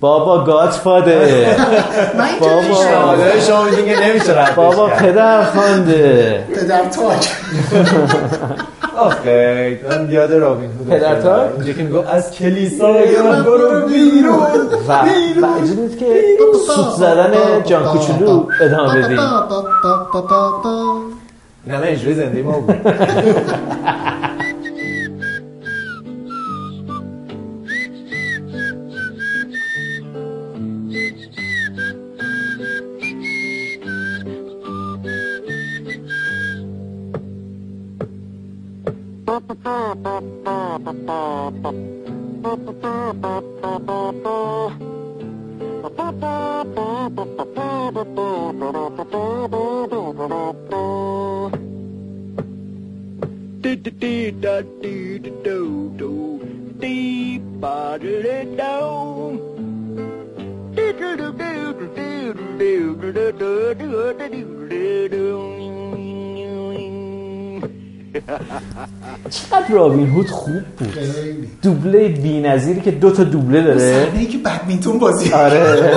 [0.00, 1.14] بابا گادفادر.
[2.18, 3.06] من که بابا.
[3.06, 4.86] حالا شما که نمیشه بابا.
[4.86, 6.44] پدر خوانده.
[6.54, 7.28] پدر تاج
[8.96, 11.36] آخه من یاد رابین هود پدر افتادم.
[11.36, 12.92] تا؟ اینجا که می‌گفت از کلیسا
[13.24, 14.38] من برو بیرون.
[14.88, 16.22] و و اجازه بدید که
[16.66, 17.32] سوت زدن
[17.64, 19.18] جان کوچولو ادامه بدیم.
[21.66, 22.74] این همه اجرای زنده ما بود.
[69.30, 70.98] چقدر رابین هود خوب بود.
[71.62, 73.78] دوبله بی‌نظیری که دو تا دوبله داره.
[73.78, 75.90] صحنه ای که بدمینتون بازی آره.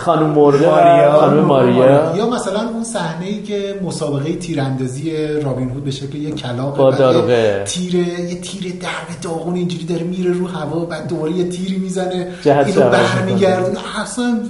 [0.00, 1.12] خانم مرغ ماریا.
[1.12, 2.16] خانم ماریا.
[2.16, 5.12] یا مثلا اون صحنه ای که مسابقه تیراندازی
[5.44, 7.62] رابین هود به شکل یه کلاق با داروغه.
[7.66, 12.26] تیر یه تیر درب داغون اینجوری داره میره رو هوا بعد دوباره یه تیری می‌زنه.
[12.44, 14.40] اینو عوض برمیگردونه اصلا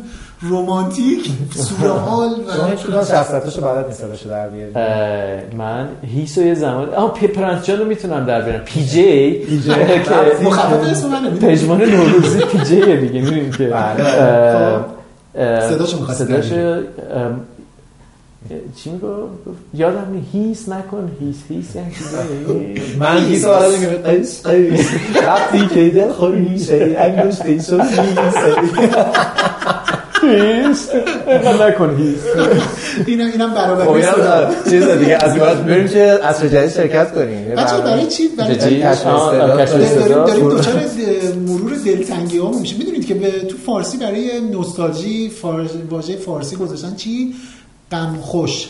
[0.42, 4.72] رومانتیک سورحال شما و کدوم شخصیتاشو بلد نیست در بیاری.
[5.58, 8.64] من هیس و یه زمان آه پی پرنس جان رو می‌تونم در بیارم.
[8.64, 13.64] پی جی که مخفف اسم منه پژمان نوروزی پی جی دیگه می‌دونید که.
[13.64, 14.04] بله.
[14.04, 14.99] اه،
[15.34, 16.32] صداشو می‌خواستی.
[16.34, 17.40] ام،
[18.76, 19.28] چی میگو؟
[19.74, 21.10] یادم نی هیس نکن.
[21.20, 24.88] هیس هیس یعنی چیزی من هیس میگم قیس قیس
[25.26, 27.80] وقتی که دل خوری شدی انگشتی شد
[30.22, 30.88] هیس
[31.28, 32.18] اینقدر نکن هیس
[33.06, 37.14] اینم اینم خب برابری اینم صدا چیز دیگه از بعد بریم که از جدید شرکت
[37.14, 37.48] کنیم.
[37.54, 38.86] بچه برای چی؟ برای داریم.
[38.86, 39.68] استعداد.
[39.98, 40.58] داریم داریم خوب.
[40.60, 45.32] دچار د- مرور دلتنگی ها میشه می‌دونید که به تو فارسی برای نوستالژی.
[45.90, 47.34] واژه فارسی گذاشتن چی؟
[47.92, 48.68] غم خوش.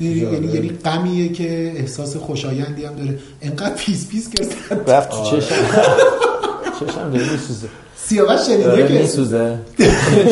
[0.00, 3.18] یعنی یعنی یعنی غمیه که احساس خوشایندی هم داره.
[3.42, 5.54] انقدر پیس پیس کرد رفت تو چشم.
[6.80, 7.68] چشم داره میسوزه.
[8.08, 9.58] سیاوش شنیده که میسوزه.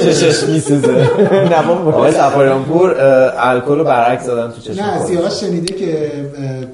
[0.05, 1.11] چشش میسوزه.
[1.51, 2.95] نه آقای سفاریانپور
[3.39, 5.07] الکل رو برعکس زدن تو چشم نه.
[5.07, 6.13] سیاوش شنیده که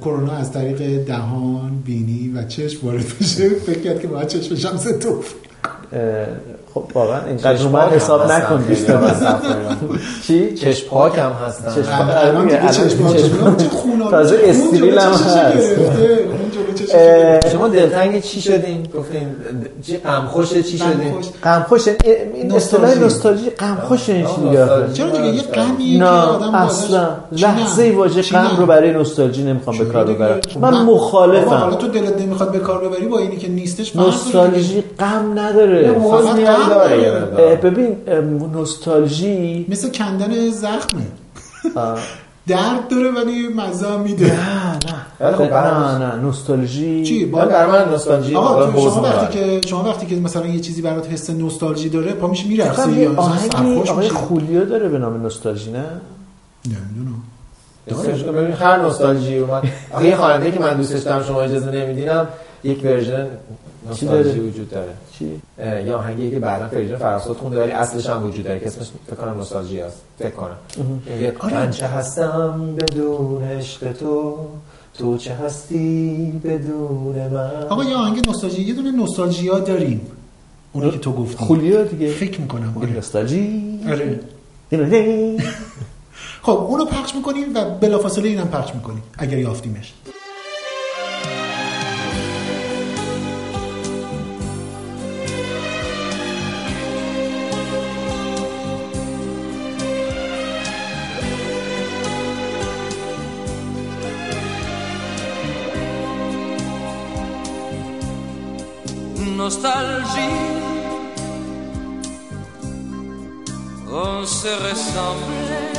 [0.00, 3.48] کرونا از طریق دهان بینی و چشم وارد بشه.
[3.48, 4.78] فکر کرد که باید چشمش هم
[5.92, 6.26] اه،
[6.74, 9.98] خب واقعا اینقدر من پاک حساب نکن سفاریانپور.
[10.26, 11.82] چی؟ چشم پاک هم هستن.
[11.82, 12.16] چشم پاک.
[12.16, 12.98] الان چشم
[13.70, 15.76] خون تازه استریل هم هست.
[17.52, 19.28] شما دلتنگ چی شدین گفتین
[19.86, 21.14] چی غم خوش چی شدین
[21.44, 23.00] غم خوش این اصطلاح نوستالژی.
[23.00, 27.02] نوستالژی غم خوش این چی دیگه؟ چرا دیگه یه غمیه که نه آدم اصلا
[27.32, 30.76] نه؟ لحظه واژه غم نه؟ رو برای نوستالژی نمی‌خوام به کار؟ ببرم خب من نه.
[30.76, 33.96] حالا مخالفم تو دلت نمی‌خواد به کار ببری با اینی که نیستش.
[33.96, 35.92] نوستالژی غم نداره
[37.62, 37.96] ببین
[38.52, 41.02] نوستالژی مثل کندن زخمه.
[42.48, 44.89] درد داره ولی مزه میده خب
[45.20, 47.04] نه نه نوستالژی.
[47.04, 48.34] چی؟ برای من نوستالژی.
[48.34, 49.38] آقا شما وقتی.
[49.38, 53.14] که شما وقتی که مثلا یه چیزی برات حس نوستالژی داره پا میشه میرقصی یا
[53.16, 54.14] آقای میشه.
[54.14, 55.84] خولیو داره به نام نوستالژی نه؟
[56.66, 57.22] نمی‌دونم.
[58.36, 59.62] ببین هر نوستالژی اومد.
[59.92, 62.28] آخه یه خواننده که من دوستش دارم شما اجازه نمیدینم
[62.64, 63.26] یک ورژن
[63.88, 64.92] نوستالژی؟ وجود داره.
[65.18, 65.40] چی؟
[65.86, 69.16] یه آهنگی که بعدا فریدون فراسود خونده ولی اصلش هم وجود داره که اسمش فکر
[69.16, 69.96] کنم نوستالژی هست.
[70.18, 70.56] فکر کنم.
[71.20, 74.36] یه من چه هستم بدون عشق تو؟
[75.00, 80.00] تو چه هستی بدون من؟ آقا یه آهنگ نوستالژی یه دونه نوستالژیا داریم.
[80.72, 81.36] اونی که تو گفتی.
[81.44, 82.08] خولیو دیگه.
[82.12, 82.74] فکر می‌کنم.
[82.80, 82.92] آره.
[82.92, 83.78] نوستالژی.
[83.88, 84.20] آره.
[86.42, 89.92] خب اونو پخش می‌کنیم و بلافاصله اینم پخش می‌کنیم اگر یافتیمش.
[109.60, 110.40] Nostalgie.
[113.92, 115.72] On se ressemblait.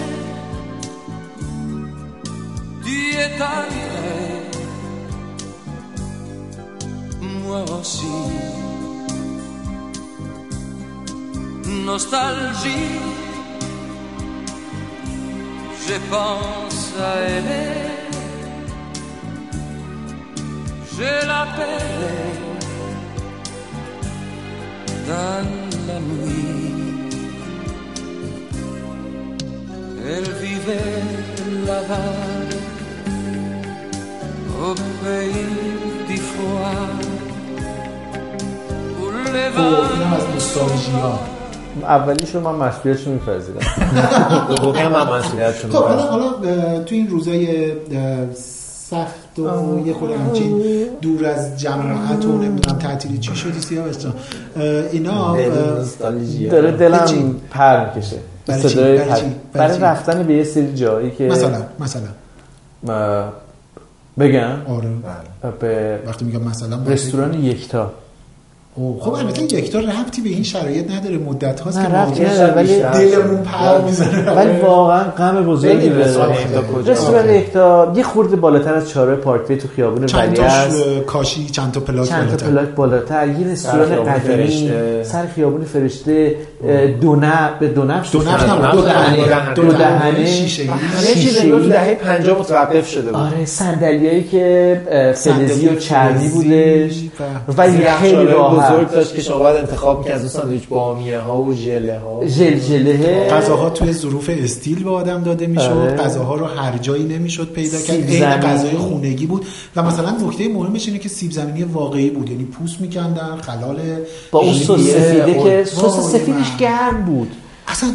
[2.83, 4.51] Tu es arrivé,
[7.21, 8.17] moi aussi.
[11.85, 12.99] Nostalgie,
[15.87, 17.91] je pense à elle.
[20.97, 22.50] Je l'appelle
[25.11, 25.45] dans
[25.87, 26.71] la nuit.
[30.13, 31.03] Elle vivait
[31.67, 32.13] là-bas,
[34.65, 34.71] au
[35.03, 35.47] pays
[36.07, 36.87] du froid,
[38.99, 39.05] où
[39.35, 39.81] les vents
[41.87, 43.59] اولیشو من مسئولیتشو میپذیرم.
[44.49, 45.21] حقوقی هم من
[45.71, 46.29] خب حالا
[46.85, 47.71] تو این روزای
[48.91, 50.61] سخت و یه خورده همچین
[51.01, 54.13] دور از جماعت و نمی‌دونم تعطیلی چی شدی سیاوش جان
[54.91, 55.37] اینا
[56.51, 58.17] داره؟ دلم پر می‌کشه.
[58.47, 62.07] برای برای؟ رفتن به یه سری جایی که مثلا مثلا.
[64.19, 64.89] بگم؟ آره.
[65.59, 67.91] به وقتی میگم مثلا رستوران یکتا.
[68.99, 73.37] خب البته یکتا ربطی به این شرایط نداره مدت هاست که ربطی نداره، ولی- دلمون
[73.43, 74.31] پر می‌زنه.
[74.31, 75.89] ولی واقعا غم بزرگی
[76.85, 81.79] رستوران یکتا یه خورده بالاتر از چهارراه پارکوی تو خیابون ولی است کاشی چند تا
[81.79, 82.45] پلاک چند تا بالاتر.
[82.45, 83.27] پلاک بالاتر.
[83.27, 84.71] یه رستوران خیابون قدیمی.
[85.03, 86.35] سر خیابون فرشته
[86.67, 89.53] اه، دو نب به دو نب دو نفت هم دو دهنه.
[89.53, 90.25] دو دهنه.
[90.25, 90.63] شیشه
[91.49, 93.15] تو دهه 50 متوقف شده بود.
[93.15, 94.81] آره صندلیایی که
[95.15, 96.93] فلزی و چرمی بودش
[97.47, 101.19] و- ولی خیلی راحت بزرگ داشت که شما باید انتخاب کنید از اون ساندویچ بامیه
[101.19, 102.27] ها و ژله ها.
[102.27, 103.27] ژلژله.
[103.29, 105.63] غذاها توی ظروف استیل به آدم داده می‌شد.
[105.63, 105.95] آره.
[105.95, 108.09] غذاها رو هر جایی نمی‌شد پیدا کرد.
[108.09, 108.25] عین.
[108.25, 109.45] غذای خونگی بود.
[109.75, 112.29] و مثلا نکته مهمش اینه که سیب زمینی واقعی بود.
[112.29, 113.79] یعنی پوست میکندن خلال
[114.31, 116.57] با اون سس ژله، سفیده که سس سفیدش.
[116.59, 117.31] گرم بود.
[117.71, 117.89] اصلا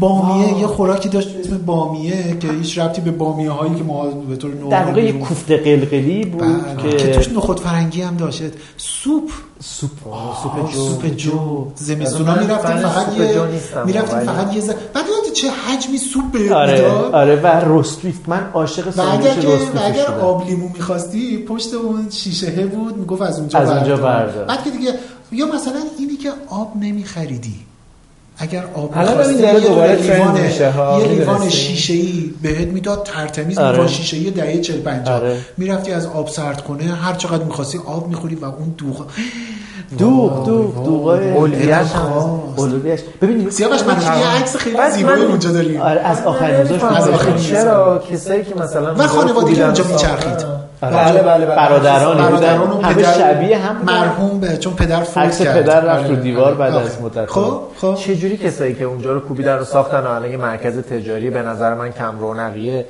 [0.00, 4.36] بامیه یه خوراکی داشت اسم بامیه که هیچ ربطی به بامیه هایی که ما به
[4.36, 5.12] طور نرمال در واقع.
[5.12, 6.90] کوفته قلقلی بود بله.
[6.90, 8.42] که که توش نخود فرنگی هم داشت.
[8.76, 9.30] سوپ.
[9.64, 9.90] سوپ.
[10.10, 10.88] آه، سوپ جو.
[10.88, 11.66] سوپ جو.
[11.76, 14.68] زمستونا من می‌رفتیم فقط یه نیستم، می‌رفتیم فقط یه ز...
[14.68, 15.04] بعد
[15.34, 20.04] چه حجمی سوپ به آره می‌داد؟ آره و رستویف من عاشق ساندویچ و رستویف اگر
[20.04, 20.14] شدم.
[20.14, 23.96] آب لیمو می‌خواستی پشت اون شیشه بود می‌گفت از اونجا از اونجا.
[23.96, 24.44] بردار.
[24.44, 24.94] بعد که دیگه
[25.32, 27.54] یا مثلا اینی که آب نمیخریدی.
[28.38, 32.30] اگر آب می‌خواستی، ببین داره یه دوباره ترند لیوان- میشه ها، یه؟ لیوان شیشه ای
[32.42, 33.70] بهت می‌داد ترتمیز آره.
[33.72, 35.38] لیوان شیشه ای دهه 40 50 آره.
[35.58, 39.06] می‌رفتی از آب سرد کنه هر چقدر می‌خواستی آب می‌خوری و اون دوغ
[39.98, 41.86] دوغ دوغ دوغای اولویت.
[42.56, 47.08] اولویتش ببین سیاوش من یه عکس خیلی زیبایی اونجا داریم آره از آخرین روزاش از
[47.08, 47.48] آخرین روزا.
[47.48, 50.46] چرا کسایی که مثلا و خانوادگی خوبی اونجا میچرخید.
[50.82, 53.92] بله بله بله برادرانی بودن برادران و همه شبیه هم بودن.
[53.92, 56.22] مرحوم به چون پدر فوت عکس کرد پدر رفت رو آره.
[56.22, 56.74] دیوار بعد.
[56.74, 60.30] از مدت خب خب چه جوری کسایی که اونجا رو کوبیدن و ساختن و الان
[60.30, 62.86] یه مرکز تجاری به نظر من کم رونقیه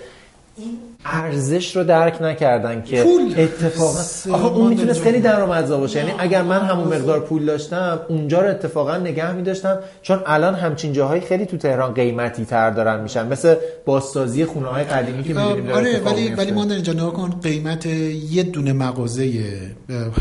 [0.56, 3.34] این ارزش رو درک نکردن که پول.
[3.36, 4.00] اتفاقا
[4.36, 5.02] آخه اون می‌تونست.
[5.02, 9.78] خیلی درآمدزا باشه یعنی اگر من همون مقدار پول داشتم اونجا رو اتفاقا نگه می‌داشتم
[10.02, 14.84] چون الان همچین جاهایی خیلی تو تهران قیمتی تر دارن میشن مثل بازسازی خونه های
[14.84, 16.34] قدیمی که داره آره ولی.
[16.34, 19.44] ولی ما اینجا نگاه کن قیمت یه دونه مغازه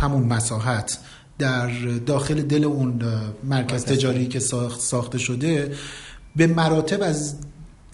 [0.02, 0.98] همون مساحت
[1.40, 1.70] در
[2.06, 3.02] داخل دل اون
[3.44, 5.72] مرکز تجاری که ساخت ساخته شده
[6.36, 7.36] به مراتب از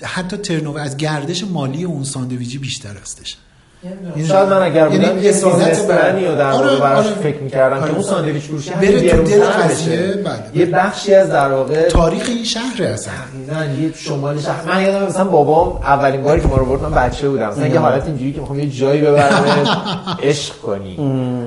[0.04, 3.38] حتی turnover از گردش مالی اون ساندویجی بیشتر هستش.
[4.28, 7.16] شاید من اگر یعنی بودم یه اصالت business رو در واقع آره، براش آره.
[7.16, 7.88] فکر می‌کردم آره.
[7.88, 10.14] که اون ساندویچ فروشی بره تو دل قضیه، بشه.
[10.14, 10.42] بله.
[10.54, 13.14] یه بخشی از در واقع تاریخ این شهر اصلا
[13.50, 16.92] نه یه شمال شهر من یادم مثلا بابام اولین باری که ما رو برد من
[16.92, 19.44] بچه بودم مثلا یه حالت اینجوری که می‌خوام یه جایی ببرم
[20.24, 20.98] عشق کنی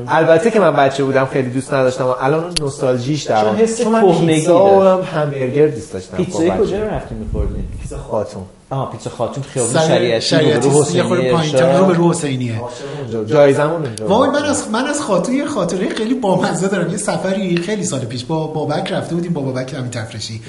[0.08, 3.62] البته که من بچه بودم خیلی دوست نداشتم و الان اون نوستالژیش در چون واقع.
[3.62, 5.04] حس چون من کهنگی پیتزا و.
[5.04, 10.26] همبرگر دوست داشتم پیتزای خب کجا رفتیم می‌خوردیم پیتزا خاتون آها پیتزا خاتون خیابون شریعتی
[10.26, 12.60] شریعتی رو یه خورده حسینی پایین‌تر رو به رو حسینیه.
[13.26, 16.90] جایزمون اونجا وای من از من از خاطر یه خاطره خیلی بامزه دارم.
[16.90, 20.40] یه سفری خیلی سال پیش با بابک رفته بودیم با بابک همین تفرشی.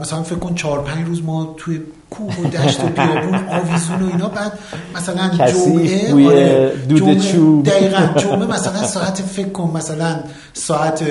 [0.00, 1.80] مثلا فکر کن چهار پنج روز ما توی
[2.12, 4.52] کوه و دشت و بیابون آویزون و اینا بعد
[4.96, 7.62] مثلا جمعه آره، جمعه- چوب.
[7.66, 10.20] دقیقاً جمعه مثلا ساعت فکر کن مثلا
[10.52, 11.02] ساعت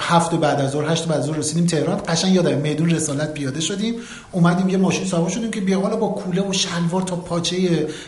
[0.00, 3.60] هفت بعد از ظهر هشت بعد از ظهر رسیدیم تهران قشنگ یادم میدون رسالت پیاده
[3.60, 3.94] شدیم
[4.32, 7.56] اومدیم یه ماشین سوار شدیم که بیا حالا با کوله و شلوار تا پاچه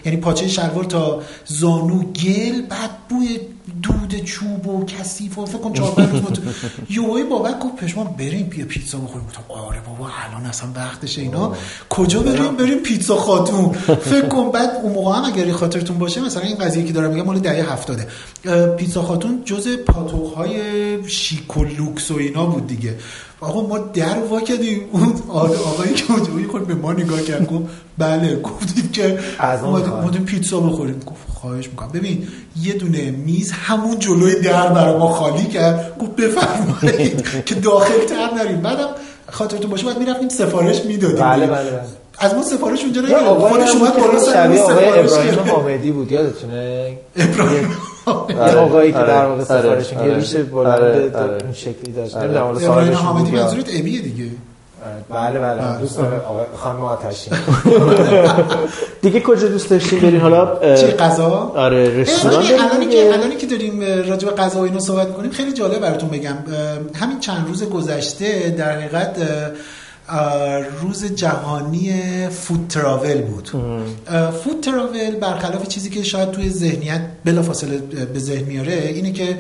[0.05, 3.39] یعنی پاچه شلوار تا زانو گل بعد بوی
[3.83, 6.43] دود چوب و کثیف و فکر کن چهار روز ما تو
[6.91, 9.27] یوهی بابک گفت پشمان بریم بیا پیتزا بخوریم.
[9.27, 11.55] گفتم آره بابا الان اصلا وقتشه اینا.
[11.89, 13.73] کجا بریم؟ بریم پیتزا خاتون.
[13.73, 17.27] فکر کن بعد اون موقع هم اگر خاطرتون باشه مثلا این قضیه که دارم میگم
[17.27, 18.09] مال دهه هفتاده.
[18.45, 20.59] اه، پیتزا خاتون جز پاتوق های
[21.09, 22.95] شیک و لوکس و اینا بود دیگه.
[23.41, 24.81] آقا ما در وا کردیم.
[24.93, 27.65] اون آقا- آقایی که اونجا بود خود به ما نگاه کرد گفت
[27.99, 31.01] بله گفتیم که از اون اومدیم پیتزا بخوریم.
[31.07, 31.89] گفت خواهش می‌کنم.
[31.89, 32.29] ببین
[32.63, 35.99] یه دونه میز همون جلوی در برای ما خالی کرد.
[35.99, 38.61] گفت بفرمایید که داخل تر نریم.
[38.61, 38.89] بعدم
[39.31, 41.17] خاطرتون باشه بعد می‌رفتیم سفارش می‌دادیم.
[41.17, 41.81] بله بله بله.
[42.19, 45.39] از ما سفارش اونجا نگرفت خودش اومد بالا سر آقای ابراهیم.
[45.39, 47.69] حامدی بود یادتونه؟ ابراهیم.
[48.09, 49.07] آقایی که آره.
[49.07, 49.45] در واقع آره.
[49.45, 50.09] سفارش آره.
[50.09, 51.17] یه ریش بلند آره.
[51.17, 51.39] آره.
[51.45, 52.25] این شکلی داشت آره.
[52.25, 54.31] نمی‌دونم حالا صاحبش حامدی منظورت امیه دیگه
[55.11, 55.79] بله بله.
[55.81, 57.33] دوست داره آقا خانم آتشین
[59.03, 62.87] دیگه کجا دوست داشتیم بریم حالا چی غذا آره رستوران الانی.
[62.87, 66.37] که الانی که داریم راجع به غذا و اینا صحبت کنیم خیلی جالب براتون بگم
[66.95, 69.17] همین چند روز گذشته در حقیقت
[70.83, 71.93] روز جهانی
[72.29, 73.49] فود تراول بود.
[74.45, 79.39] فود تراول برخلاف چیزی که شاید توی ذهنیت بلافاصله به ذهن میاره اینه که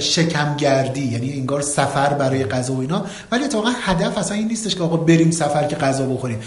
[0.00, 3.04] شکمگردی یعنی انگار سفر برای غذا و اینا.
[3.32, 6.40] ولی اتفاقا هدف اصلا این نیستش که آقا بریم سفر که غذا بخوریم.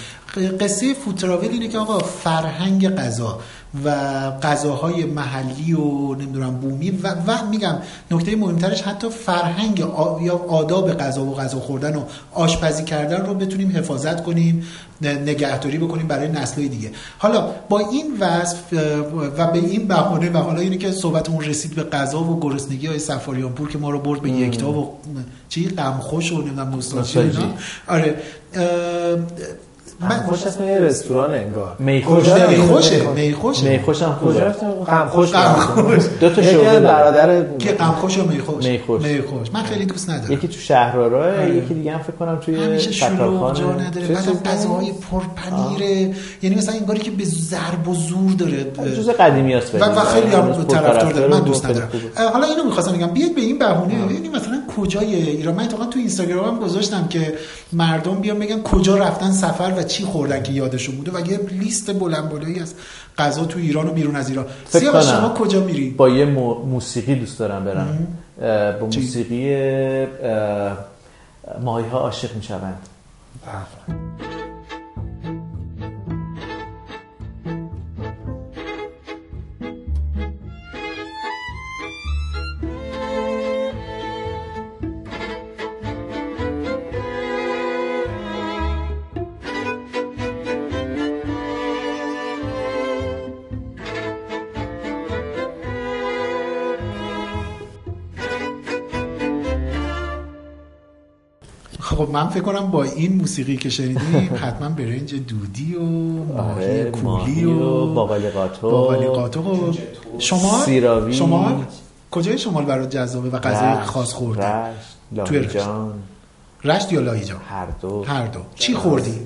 [0.59, 3.39] قصه فود تراول اینه که آقا فرهنگ غذا.
[3.84, 3.91] و
[4.32, 7.78] غذاهای محلی و نمی‌دونم بومی و, و میگم
[8.11, 12.01] نکته مهمترش حتی فرهنگ آ- یا آداب غذا و غذا خوردن و
[12.34, 14.63] آشپزی کردن رو بتونیم حفاظت کنیم
[15.01, 16.91] نگهداری بکنیم برای نسلهای دیگه.
[17.17, 18.73] حالا با این وصف
[19.38, 22.99] و به این بهانه و حالا اینه که صحبتمون رسید به غذا و گرسنگی های
[22.99, 24.97] سفاریان پور که ما رو برد به یکتا و
[25.49, 27.30] چی؟ غمخوش و نمی‌دونم نوستالژی.
[27.88, 28.15] آره
[30.00, 31.76] من خوش اسم یه رستوران انگار.
[31.80, 33.70] میخوش میخوشه؟ میخوشه.
[33.70, 36.04] میخوش هم کجا خوبه رفتم غمخوش غمخوش.
[36.20, 36.80] دو تا شعبه.
[36.80, 38.66] برادر که غمخوش و میخوش.
[38.66, 39.02] میخوش.
[39.02, 39.48] میخوش.
[39.54, 40.32] من خیلی دوست ندارم.
[40.32, 41.56] یکی تو شهرآراه آره.
[41.56, 46.14] یکی دیگه هم فکر کنم توی همیشه شلوغ جا ستارخانه نداره چیزی؟ غذاهای پرپنیره.
[46.41, 48.64] یعنی مثلا انگاری که به ضرب و زور داره.
[48.98, 51.28] جزء قدیمی هست و, خیلی هم طرفدار داره.
[51.28, 51.89] من دوست ندارم.
[52.34, 53.08] حالا اینو می‌خواستم بگم.
[53.08, 53.93] بیاید به این بهونه.
[54.14, 57.34] یعنی مثلا کجای ایران؟ من تو اینستاگرامم گذاشتم که
[57.74, 62.00] مردم بیان بگن کجا رفتن سفر و چی خوردن که یادشون بوده و یه لیست
[62.00, 62.74] بلند بالایی از
[63.18, 64.46] غذا تو ایران و بیرون از ایران.
[64.92, 65.02] کنم.
[65.02, 68.08] شما کجا میری؟ با یه مو- موسیقی دوست دارم برم.
[68.42, 69.56] با؟ موسیقی
[71.62, 72.78] ماهی ها عاشق می‌شوند.
[102.16, 107.45] من فکر کنم با این موسیقی که شنیدیم حتما برنج دودی و ماهی آره، کولی
[107.45, 109.74] و باقالی قاطو باقالی قاطق و
[110.20, 111.13] شما سیراوی.
[111.13, 111.63] شما
[112.11, 115.24] کجای شمال برات جذابه و غذای خاص خورده رشت.
[115.26, 115.55] توی رشت.
[115.55, 115.93] لاهیجان
[116.63, 118.03] رشت یا لایجان هر دو.
[118.03, 118.39] هر دو.
[118.55, 119.20] چی خوردی؟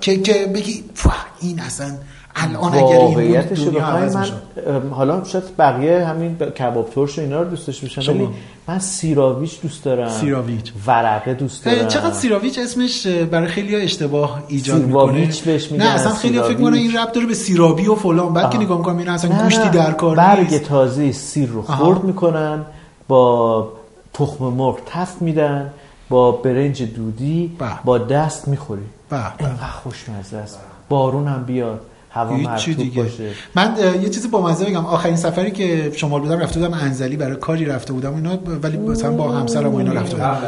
[0.00, 0.84] که که بگی
[1.40, 1.94] این اصلا
[2.38, 4.26] الان اگر این بود دنیا عوض من
[4.90, 8.28] حالا شاید بقیه همین کباب ترش و اینا رو دوست داشته باشم شما؟ ولی
[8.68, 10.72] من سیراویچ دوست دارم سیراویچ.
[10.86, 15.90] ورقه دوست دارم چقدر سیراویچ اسمش برای خیلی اشتباه ایجاد می‌کنه سیراویچ بهش میگن، نه
[15.90, 18.58] اصلا خیلی فکر می‌کنه این رب داره به سیرابی و فلان بعد که.
[18.58, 19.68] نگاه می‌کنم این اصلا گوشتی.
[19.68, 21.62] در کار برگ نیست تازه سیر رو.
[21.62, 22.64] خرد می‌کنن
[23.08, 23.68] با
[24.14, 25.70] تخم مرغ تف میدن
[26.08, 27.66] با برنج دودی به.
[27.84, 29.44] با دست می‌خوری به، به.
[29.46, 31.80] اینقدر خوشمزه است بارون هم بیاد
[32.16, 33.02] هوا دیگه.
[33.02, 33.30] باشه.
[33.54, 34.86] من یه چیزی با مزه بگم.
[34.86, 39.10] آخرین سفری که شمال بودم رفته بودم انزلی برای کاری رفته بودم اینا ولی مثلا
[39.10, 40.38] با همسرم و اینا رفته بودم.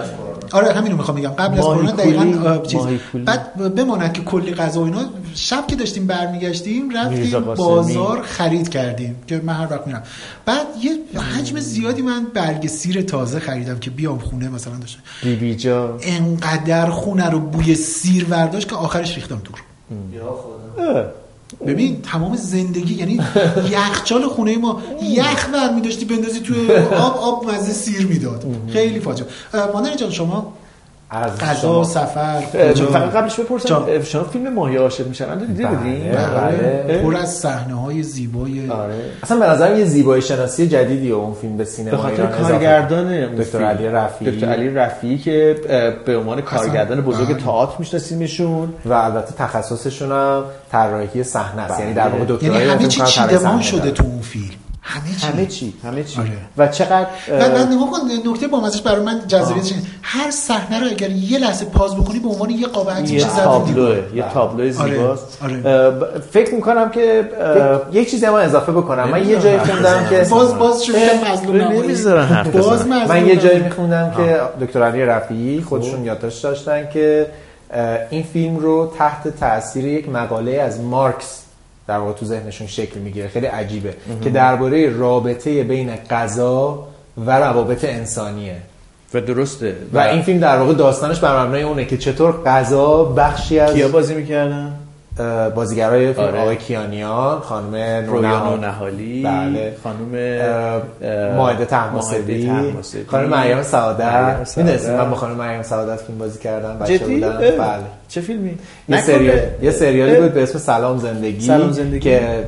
[0.53, 1.29] آره همینو می‌خوام بگم.
[1.29, 2.81] قبل از کرونا دقیقاً چیز.
[3.25, 5.01] بعد بماند که کلی غذا و اینا
[5.35, 7.41] شب که داشتیم برمیگشتیم رفتیم.
[7.41, 10.03] بازار خرید کردیم که من هر وقت میرم.
[10.47, 15.57] بعد یه حجم زیادی من برگ سیر تازه خریدم که بیام خونه مثلا داشته بیبی
[15.57, 15.99] جا.
[16.03, 19.63] انقدر خونه رو بوی سیر برداشت که آخرش ریختم دور
[21.67, 23.21] ببین تمام زندگی یعنی
[23.71, 28.45] یخچال خونه ما یخ بر می داشتی بندازی توی آب آب مزه سیر می‌داد.
[28.73, 29.29] خیلی فاجعه.
[29.73, 30.53] مادر جان شما
[31.11, 31.85] از غذا شما.
[31.85, 32.41] سفر؟
[32.93, 35.77] فقط قبلش بپرسم شما فیلم ماهی عاشق میشن دیدی بله.
[35.77, 37.03] بودین آره، بله.
[37.03, 41.57] پر از صحنه های زیبای آره اصلا به نظرم یه زیبایی شناسی جدیدیه اون فیلم
[41.57, 43.65] به سینما به خاطر ایران اضافه کارگردان دکتر.
[43.65, 44.31] علی رفیعی.
[44.31, 45.57] دکتر علی رفیعی که
[46.07, 47.43] به عنوان کارگردان بزرگ بله.
[47.43, 52.87] تئاتر میشناسیمشون و البته تخصصشون هم طراحی صحنه است یعنی در واقع یعنی دکترای همه
[52.87, 53.91] چی چیدمان شده.
[53.91, 56.31] تو اون فیلم همه چی همه چی همه چی آره.
[56.59, 59.83] و چقدر و نگاه کن نکته با مزش برای من جذابیتش اینه.
[60.03, 63.27] هر صحنه رو اگر یه لحظه پاز بکنی به عنوان یه قاب عکس یه میشه
[63.29, 63.45] دیوار.
[63.45, 65.57] تابلوه یه تابلو زیباست آره.
[65.91, 67.29] ب- فکر می‌کنم که
[67.93, 71.57] یک چیزی هم اضافه بکنم من یه جایی خوندم که باز باز کردم مظلوم.
[71.57, 73.61] نمی‌ذارن باز من یه جایی.
[73.61, 77.27] میخوندم که دکتر علی رفیعی خودشون یادداشت داشتن که
[78.11, 81.43] این فیلم رو تحت تاثیر یک مقاله از مارکس
[81.89, 83.29] در واقع تو ذهنشون شکل می‌گیره.
[83.29, 86.87] خیلی عجیبه که درباره رابطه بین غذا
[87.27, 88.57] و روابط انسانیه.
[89.15, 89.77] و درسته.
[89.93, 93.89] و این فیلم در واقع داستانش بر مبنای اونه که چطور غذا بخشی از کیا
[93.89, 94.73] بازی می‌کردن؟
[95.55, 96.41] بازیگرای فیلم آره.
[96.41, 99.77] آقای کیانیان خانم و نهالی بله.
[99.85, 103.05] خانم طهماسبی طهماسبی.
[103.07, 104.59] خانم مریم سعادت سعادت.
[104.59, 107.39] می‌دونستی من با خانم مریم سعادت فیلم بازی کردم بچه جدی؟ بودم.
[107.39, 108.59] بله چه فیلمی
[108.89, 110.21] یه سریال یه سریالی.
[110.21, 112.01] بود به اسم سلام زندگی سلام زندگی.
[112.01, 112.45] که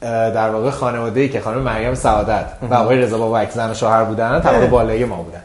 [0.00, 4.04] در واقع خانواده ای که خانم مریم سعادت و آقای رضا بابک زن و شوهر
[4.04, 5.42] بودن طبقه بالایی ما بودن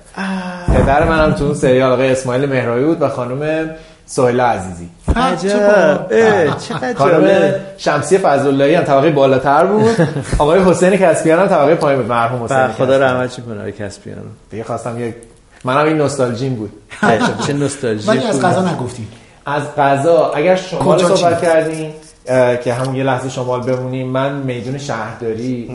[0.76, 3.70] پدر منم تو اون سریال آقای اسماعیل مهرایی بود و خانم
[4.06, 6.58] سهیلا عزیزی عجب.
[6.58, 9.96] چقدر خانم شمسی فضلاللهی هم طبقه بالاتر بود.
[10.40, 12.10] آقای حسین کسبیان هم طبقه پایین بود.
[12.12, 13.02] مرحوم حسین بله، خدا کسبیان.
[13.02, 14.18] رحمتش کنه آقای کسبیان
[14.52, 15.16] دیگه خواستم یک
[15.64, 16.72] منم این نوستالژیم بود.
[17.48, 18.42] چه نوستالژی ولی از.
[18.42, 19.08] غذا نگفتیم.
[19.46, 20.32] از غذا.
[20.36, 21.02] اگر چی صحبت
[21.68, 21.94] بود؟
[22.64, 25.70] که همون یه لحظه شمال بمونیم من میدون شهرداری.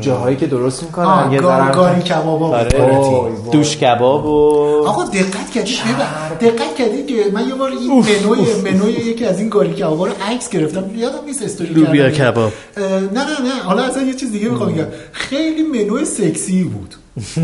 [0.00, 2.54] جوجه هایی که درست می‌کنن یه گار- ذره گاری کبابا بود.
[2.54, 3.32] آره.
[3.52, 8.72] دوش کباب و آقا دقت کردید ببین، دقت کردید که من یه بار این منوی
[8.72, 10.84] منوی یکی از این گاری کبابا رو عکس گرفتم.
[10.96, 12.30] یادم نیست استوری لوبیا کردم.
[12.30, 12.52] کباب.
[12.76, 13.62] اه، نه نه نه.
[13.64, 14.86] حالا اصلا یه چیز دیگه می‌خوام بگم.
[15.12, 16.94] خیلی منوی سکسی بود.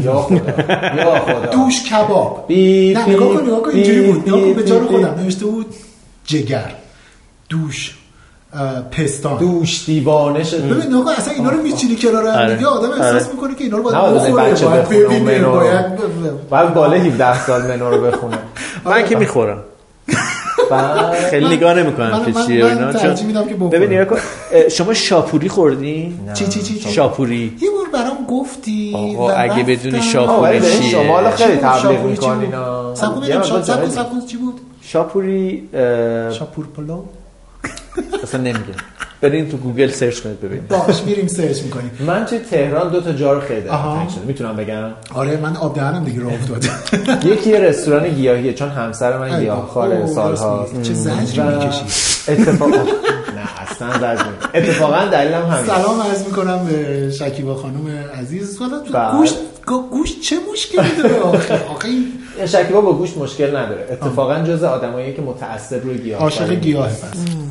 [0.05, 0.37] یا خدا.
[0.97, 1.47] یا خدا.
[1.53, 2.47] دوش کباب.
[2.51, 4.29] نه نگاه کن نگاه کن اینجوری بود.
[4.29, 5.15] نگاه کن به جان خودم.
[5.21, 5.67] نوشته بود
[6.25, 6.75] جگر.
[7.49, 7.95] دوش.
[8.91, 12.55] پستان دوش دیوانه شد ببین نگاه اصلا اینا رو میچینی کنار هم آره.
[12.55, 13.27] دیگه آدم احساس آره.
[13.33, 16.31] می‌کنه که اینا رو باید بخوره باید بخونه اون ببینه.
[16.51, 18.39] باید بالا 17 سال منو رو بخونه
[18.85, 19.59] من که می‌خورم
[20.71, 23.71] بعد خیلی نگاه نمی‌کنم که چیه من اینا چون-.
[23.71, 24.07] ببین
[24.71, 29.63] شما شاپوری خوردی چی چی چی چی شاپوری یه بار برام گفتی آقا، اگه.
[29.63, 32.95] بدونی شاپوری چیه؟ شمال خیلی چی بود؟ تبلیغ شاپوری چی می‌کنین بود؟ اینا.
[32.95, 33.91] صبر کن یه ببینم مقدار شاپ- صبر کن جالبه.
[33.91, 35.69] صبر کن چی بود شاپوری
[36.39, 37.03] شاپور پلو
[38.23, 38.75] اصلا نمیگه
[39.21, 40.69] برین تو گوگل سرچ کنید ببینید.
[40.69, 41.91] باش میریم سرچ می‌کنیم.
[42.07, 43.69] من توی تهران دو تا جا رو خیلی.
[43.69, 46.65] تنگ شده می‌تونم بگم؟ آره من آب دهنم دیگه راه افتاد
[47.33, 50.67] یکی یه رستوران گیاهیه چون همسر من گیاهخواره اوه، سالها.
[50.83, 51.85] چه زجری می‌کشی.
[52.29, 54.25] اتفاق نه اصلا زجر
[54.55, 57.89] اتفاقا دلیلم همین سلام عرض می‌کنم به شکیبا خانم
[58.21, 58.59] عزیز.
[58.59, 59.13] بله.
[59.13, 59.37] گوشت
[59.91, 62.13] گوشت چه مشکلی داره آخه؟ آخه این
[62.47, 67.05] شکیبا با گوشت مشکل نداره اتفاقا جز آدمایی که متعصب روی گیاه عاشق گیاه پس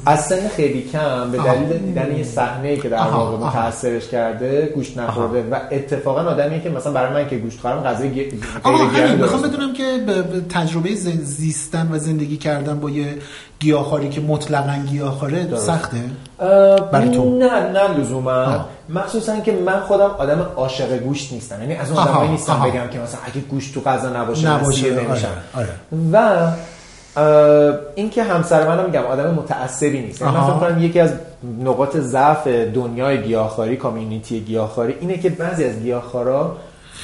[0.06, 1.38] از سن خیلی کم به.
[1.38, 3.48] دلیل دیدن یه صحنه که در واقع.
[3.48, 8.10] متاثرش کرده گوشت نخورده و اتفاقا آدمی که مثلا برای من که گوشت خورم غذای.
[8.10, 9.42] غیر گیاهی همین می‌خوام.
[9.42, 13.06] بدونم که به به تجربه زیستن و زندگی کردن با یه
[13.62, 15.98] گیاهخواری که مطلقا گیاهخواره سخته
[16.92, 18.66] برای تو؟ نه نه لزوما.
[18.90, 22.70] مخصوصا که من خودم آدم عاشق گوشت نیستم یعنی از اون آدمایی نیستم آها.
[22.70, 25.70] بگم که مثلا اگه گوشت تو غذا نباشه, نباشه، آره، نمیشم آره.
[26.12, 26.48] و
[27.96, 30.44] اینکه همسر منم میگم آدم متعصبی نیست یعنی من.
[30.44, 31.14] فکر کنم یکی از
[31.64, 36.58] نقاط ضعف دنیای گیاهخواری کامیونیتی گیاهخواری اینه که بعضی از گیاهخوارا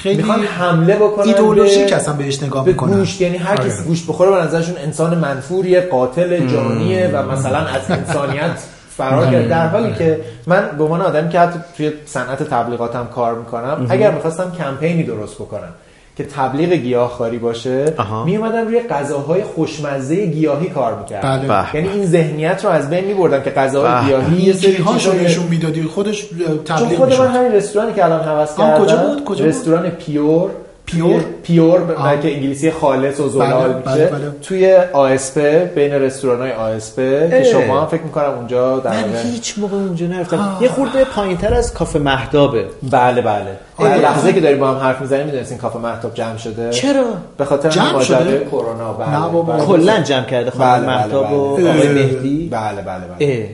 [0.04, 2.94] خیلی می‌خوان حمله بکنن ایدئولوژیک به- اصلا بهش نگاه به می‌کنن.
[2.98, 3.84] گوشت یعنی هر کسی آره.
[3.88, 8.52] گوشت بخوره به نظرشون انسان منفوریه قاتل جانیه و مثلا از انسانیت
[8.98, 9.48] فرار کرده.
[9.48, 14.12] در حالی که من به عنوان آدمی که حتی توی صنعت تبلیغاتم کار می‌کنم اگر
[14.12, 15.70] می‌خواستم کمپینی درست بکنم
[16.18, 17.94] که تبلیغ گیاهخواری باشه.
[18.26, 21.76] می اومدم روی غذاهای خوشمزه گیاهی کار می‌کردم بله.
[21.76, 24.06] یعنی این ذهنیت رو از بین میبردم که غذاهای.
[24.06, 28.06] گیاهی یه سری چیزای- نشون می‌دادی خودش اه، چون تبلیغ خود من همین رستورانی که
[28.06, 30.50] الان آه، کردم کجا بود؟ کجا بود؟ رستوران پیور
[30.88, 32.20] پیور؟ پیور ب- آه.
[32.22, 34.32] که انگلیسی خالص و زلال بله، میشه بله، بله.
[34.42, 37.44] توی آسپه بین رستوران های آسپه که.
[37.44, 41.74] شما هم فکر می‌کنم اونجا در من هیچ موقع اونجا نرفتم یه خورده پایینتر از
[41.74, 46.38] کافه مهدابه بله بله لحظه که داریم با هم حرف می‌زنیم می‌دونستین کافه محتاب جمع
[46.38, 47.04] شده چرا
[47.38, 49.44] به خاطر ماجرای شده؟ کرونا بله.
[49.44, 49.66] بله.
[49.66, 51.70] کلا جمع کرده بله، خانم بله، مهتاب و بله.
[51.70, 51.88] آقای.
[51.88, 53.00] مهدی بله بله.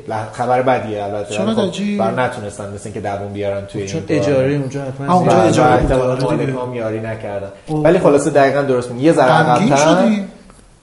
[0.07, 4.19] بله خبر بدیه البته خب بر نتونستن مثل که دووم بیارن توی چون این.
[4.21, 5.41] اجاره اونجا حتما اونجا.
[5.41, 6.35] اجاره و دیگه.
[6.35, 7.51] مالکام یاری نکردن.
[7.83, 9.05] ولی خلاصه دقیقا درست میگی.
[9.05, 10.23] یه ذره عقب‌تر شدی؟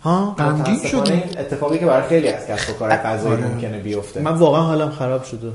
[0.02, 3.46] ها؟ غمگین شدی؟ این اتفاقی که برای خیلی از کسب و کار غذایی آره.
[3.46, 4.20] ممکنه بیفته.
[4.20, 5.48] من واقعا حالم خراب شده.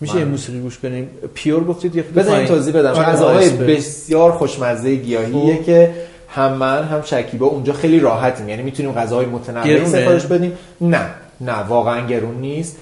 [0.00, 2.48] میشه یه موسیقی گوش کنیم؟ پیور گفتید یه بذار این پایین.
[2.48, 2.90] توضیح بدم.
[2.90, 3.64] آره، غذاهای آسپه.
[3.64, 5.64] بسیار خوشمزه گیاهیه خب.
[5.64, 5.94] که
[6.28, 8.48] هم من هم شکیبا اونجا خیلی راحتیم.
[8.48, 10.52] یعنی می‌تونیم غذاهای متنوعی؟ سفارش بدیم.
[10.80, 11.06] نه
[11.40, 12.76] نه واقعا گرون نیست.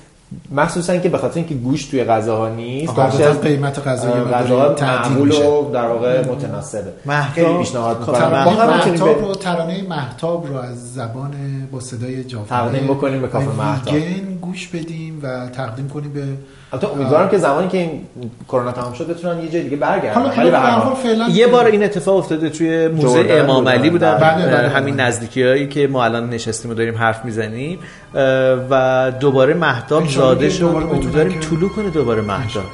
[0.50, 5.12] مخصوصا که به خاطر اینکه گوشت توی غذاها نیست بخشی از قیمت مقداری غذاها تعدیل
[5.12, 5.32] معمول.
[5.32, 9.20] و در واقع متناسبه مهتاب، خیلی پیشنهاد کافه می‌کنم محتاب.
[9.20, 11.32] رو ترانه محتاب رو از زبان
[11.72, 13.94] با صدای جعفری تقدیم بکنیم به کافه مهتاب.
[14.44, 16.24] گوش بدیم و تقدیم کنیم به
[16.72, 17.90] البته امیدوارم که زمانی که این
[18.48, 20.14] کرونا تمام شد بتونن یه جای دیگه برگردن.
[20.14, 24.14] حالا فعلا یه بار این اتفاق افتاده توی موزه امام علی بودن.
[24.14, 24.68] بودم بله، بله، بله.
[24.68, 27.78] همین نزدیکی هایی که ما الان نشستیم و داریم حرف می‌زنیم.
[28.70, 30.64] و دوباره مهتاب زاده شد.
[30.64, 32.64] امیدواریم طلوع کنه دوباره مهتاب.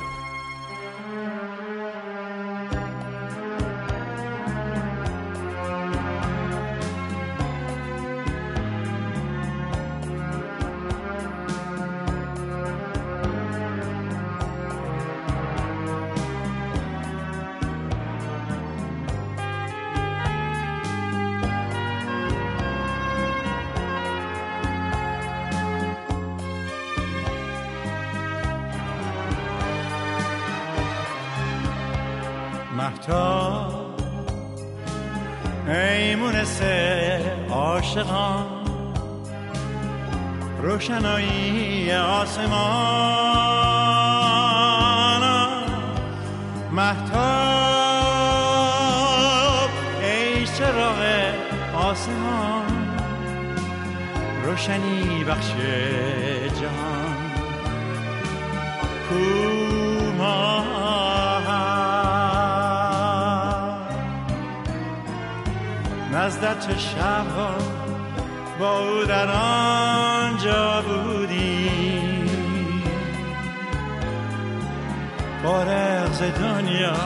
[75.45, 76.97] با رغز دنیا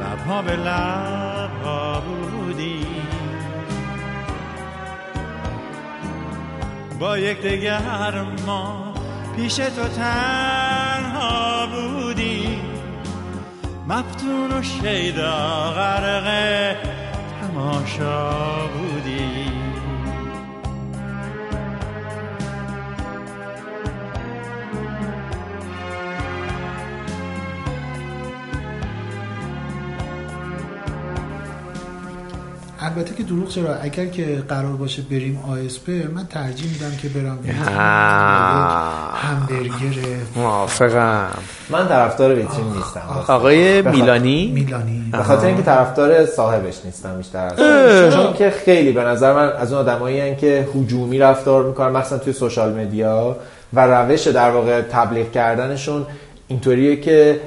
[0.00, 2.86] لبها به لبها بودی
[6.98, 8.94] با یک دگر ما
[9.36, 12.58] پیش تو تنها بودی
[13.88, 16.76] مفتون و شیدا غرق
[17.40, 18.30] تماشا
[18.66, 18.97] بودی
[32.96, 37.38] البته که دروغ چرا؟ اگر که قرار باشه بریم آسپ من ترجیح میدم که برم
[39.14, 40.00] همبرگر
[40.36, 41.26] موافقم.
[41.70, 43.00] من طرفدار ویترین نیستم.
[43.28, 45.08] آقای بخاطر- میلانی؟ میلانی.
[45.12, 49.72] به خاطر اینکه طرفدار صاحبش نیستم بیشتر از چون که خیلی به نظر من از
[49.72, 53.36] اون آدمایی که هجومی رفتار می‌کنن مخصوصا توی سوشال مدیا
[53.74, 56.06] و روش در واقع تبلیغ کردنشون
[56.48, 57.40] اینطوریه که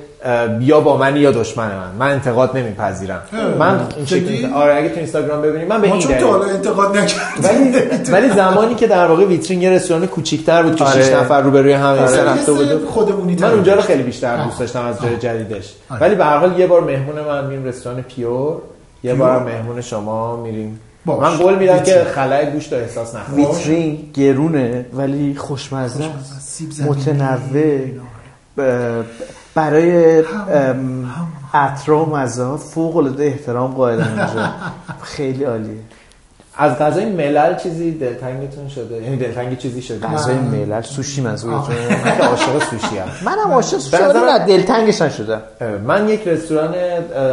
[0.59, 3.21] بیا با من یا دشمن من من انتقاد نمیپذیرم
[3.59, 7.03] من این؟ شکلی آره اگه تو اینستاگرام ببینید من به این چون حالا انتقاد ولی
[7.03, 11.03] نکردیم ولی زمانی که در واقع ویترین یه رستوران کوچیک‌تر بود که آره.
[11.03, 12.01] 6 نفر روبروی هم آره.
[12.01, 12.23] آره.
[12.23, 16.01] رفته بود خودمونی من اونجا رو خیلی بیشتر دوست داشتم از جای جدیدش آره.
[16.01, 18.57] ولی به هر حال یه بار مهمون من میریم رستوران پیور
[19.03, 21.19] یه بار مهمون شما میریم باش.
[21.21, 22.03] من قول میدم که.
[22.15, 26.03] خلای گوشت رو احساس نکنید ویترین گرونه ولی خوشمزه.
[26.85, 27.81] متنوع
[29.55, 31.11] برای ام،
[31.53, 34.49] عطر و مزه فوق العاده احترام قائلم اینجا
[35.15, 35.79] خیلی عالیه.
[36.57, 42.17] از غذای ملل چیزی دلتنگتون شده؟ یعنی دلتنگ چیزی شده؟ غذای ملل سوشی منظورتون من
[42.17, 43.09] که عاشق سوشی ام.
[43.25, 45.41] منم عاشق سوشی نه دلتنگش نشدم
[45.87, 46.75] من یک رستوران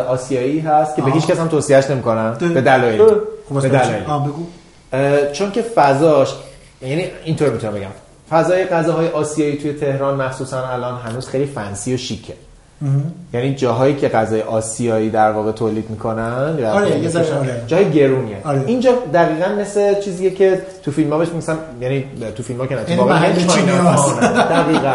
[0.09, 2.37] آسیایی هست که به هیچ کس هم توصیهش نمی‌کنم.
[2.41, 3.03] به دلایل.
[3.49, 5.33] خب به دلایل.
[5.33, 6.35] چون که فضاش
[6.83, 7.89] یعنی اینطور می‌تونم بگم.
[8.31, 12.35] فضای غذاهای آسیایی توی تهران مخصوصا الان هنوز خیلی فنسی و شیکه.
[13.35, 17.63] یعنی جاهایی که غذای آسیایی در واقع تولید می‌کنن آره، یه آره.
[17.67, 18.37] جای گرونیه.
[18.45, 18.65] آره.
[18.67, 22.05] اینجا دقیقا مثل چیزیه که تو فیلم ها بهش میگن یعنی
[22.37, 23.33] تو فیلم ها که نه یعنی محل.
[24.57, 24.95] دقیقا.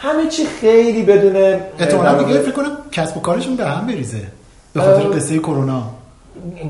[0.00, 1.36] همه چی خیلی بدون
[1.78, 4.22] احتمالاً در دیگه فکر کنم کسب و کارشون به هم بریزه
[4.72, 5.97] به خاطر قصه کرونا.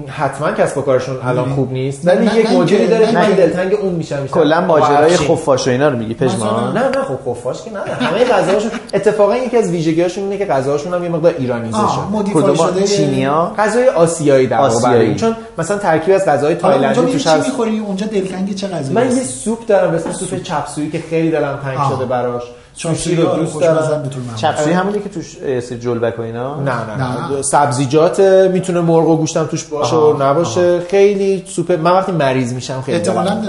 [0.09, 2.07] حتما کسب و کارشون الان خوب نیست.
[2.07, 4.27] ولی یک مدیری داره که من دلتنگ اون میشم.
[4.27, 5.17] کلا ماجرای.
[5.17, 9.37] خفاش و اینا رو میگی پژمان نه نه خب خفاش که نه همه غذاهاشون اتفاقا
[9.37, 14.47] یکی از ویژگی‌هاشون اینه که غذاهاشون هم یه مقدار ایرانیزه شده کدوم چینیا غذای آسیایی
[14.47, 17.47] در واقع چون مثلا ترکیب از غذای تایلندی توش چی هست.
[17.47, 21.31] می‌خوری؟ اونجا دلتنگ چه غذایی من یه؟ سوپ دارم به اسم سوپ چپسویی که خیلی
[21.31, 21.79] دلم تنگ.
[21.95, 22.43] شده براش.
[22.85, 24.11] رو رو دوست دارم.
[24.37, 27.43] چپسوی همونی که توش سری جلبک و اینا؟ نه نه نه, نه.
[27.43, 30.81] سبزیجات می‌تونه مرغ و گوشتم توش باشه و نباشه.
[30.81, 33.43] خیلی سوپ من وقتی مریض میشم خیلی احتمالاً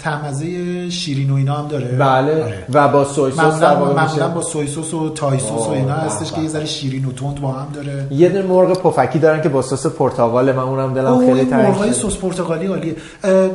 [0.00, 1.84] تمزه شیرین و اینا هم داره.
[1.86, 2.44] بله.
[2.44, 2.64] آره.
[2.72, 6.40] و با soy sauce معمولا با soy sauce و Thai sauce و اینا هستش که
[6.40, 8.06] یه ذره شیرین و تند با هم داره.
[8.10, 11.66] یه دونه مرغ پفکی دارن که با سس پرتقال من اونم دلم اوه، خیلی تنگ
[11.66, 12.10] مرغای شده.
[12.10, 12.96] سس پرتقالی عالیه.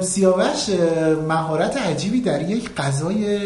[0.02, 0.70] سیاوش
[1.28, 3.39] مهارت عجیبی در یک غذای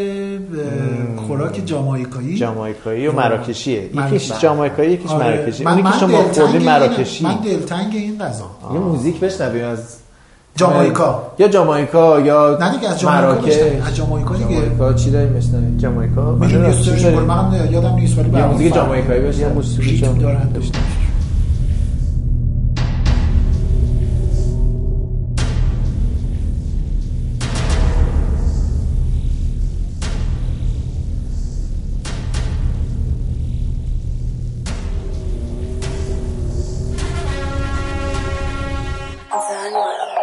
[1.28, 3.90] خوراک جامائیکایی جامائیکایی و مراکشیه.
[3.96, 5.26] یکیش جامائیکایی یکیش آره.
[5.38, 5.64] مراکشی.
[5.64, 6.18] من- که من شما
[6.54, 7.24] این- مراکشی.
[7.24, 8.46] من دلتنگ این غذا.
[8.74, 9.80] یه موزیک بشنویم از
[10.56, 13.48] جامائیکا یا جامائیکا یا نه دیگه از جامائیکا.
[13.88, 14.50] از جامائیکا دیگه.
[14.56, 16.32] جامائیکا چی داریم بشنویم؟ جامائیکا آره،
[17.20, 19.54] من یادم نیست ولی فرق جامائیکایی بشنویم.
[19.54, 20.50] موسیقی دارن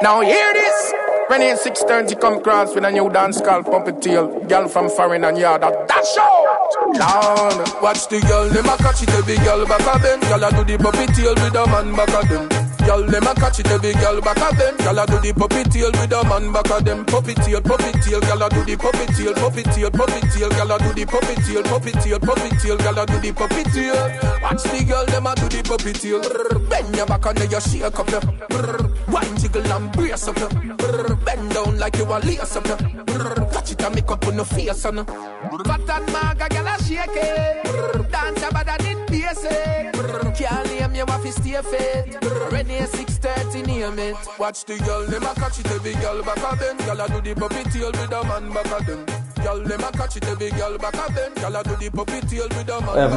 [0.02, 0.92] Now hear this.
[1.28, 3.70] When in 630 come across with a new dance called
[4.02, 4.26] Tail.
[4.50, 6.98] Girl from foreign and yard that dash out.
[6.98, 7.54] Down.
[7.80, 10.22] Watch the girl, them a catch it every girl back a bend.
[10.26, 12.50] Girl a do the puppy tail with a man back a them.
[12.82, 14.74] Girl, them a catch it every girl back of them.
[14.82, 17.06] Girl a do the puppy tail with a man back of them.
[17.06, 22.50] Puppy tail, girl a do the tail, puppy tail, girl a do the tail, puppy
[22.58, 24.02] tail, girl a do the puppy tail.
[24.42, 26.18] Watch the girl, them a do the puppy tail.
[26.66, 29.01] Bend your back and then you shake up your.
[29.12, 30.36] Wine jiggle and brace up.
[30.36, 32.64] Brr, Bend down like you a lace up.
[32.64, 35.04] Brr, Catch it and make up on your face on.
[35.04, 38.10] Fat and maga, girl a shake it.
[38.10, 39.92] Dance about that basic.
[39.92, 42.16] Brr, Can't name you have to stay fit.
[42.50, 44.16] Renee 630 name it.
[44.38, 46.76] Watch the girl, them a catch it every girl back of them.
[46.78, 49.21] Girl a do the puppy tail with a man back of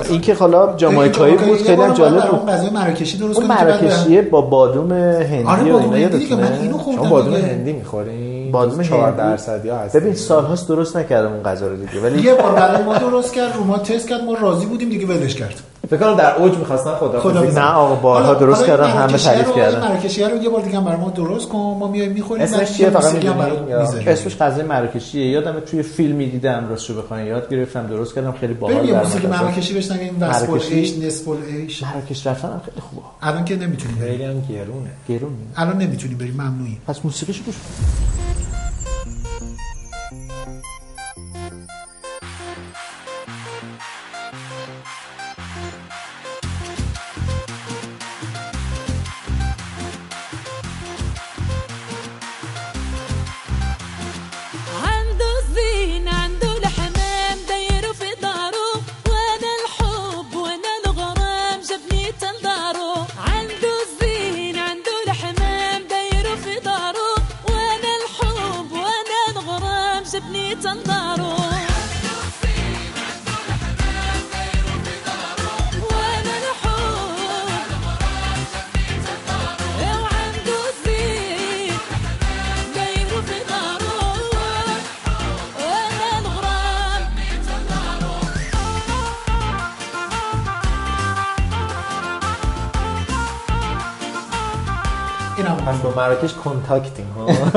[0.10, 2.40] این که حالا جامایکایی بود خیلی هم جالب بود.
[2.40, 6.36] اون غذای مراکشی درست اون که مراکشیه با بادوم هندی آره بادوم اینا هندی دیگه
[6.36, 7.34] من یادتونه؟ اینو شما خوردم بادوم.
[7.34, 9.98] هندی می‌خورین بادوم 4 هندی؟ درصدی هست.
[9.98, 13.56] ببین سالهاست درست نکردم اون غذا رو دیگه ولی یه بار برای ما درست کرد
[13.56, 15.62] رو ما تست کرد ما راضی بودیم دیگه ولش کرد.
[15.90, 19.06] فکر کنم در اوج می‌خواستن خدا خدا نه آقا بارها حالا- درست کردن این همه
[19.06, 19.88] مراکشیه تعریف این کردن.
[19.88, 22.90] مراکشیه رو یه بار دیگه هم برای ما درست کن ما میایم می‌خوریم اسمش چیه؟
[22.90, 24.08] فقط می‌ذاریم.
[24.08, 28.88] اسمش غذای مراکشیه یادم توی فیلمی دیدم راستشو بخواین یاد گرفتم درست کردم خیلی باحال
[28.88, 29.28] در موسیقی.
[29.28, 33.02] مراکشی بشنویم وسپل مراکشی؟ ایش نسپل ایش مراکش رفتن هم خیلی خوبه.
[33.22, 34.12] الان که نمی‌تونیم بریم.
[34.12, 34.90] خیلی هم گرونه.
[35.10, 36.82] گرون الان نمی‌تونیم بریم ممنوعیم.
[36.88, 37.56] پس موسیقیش گوش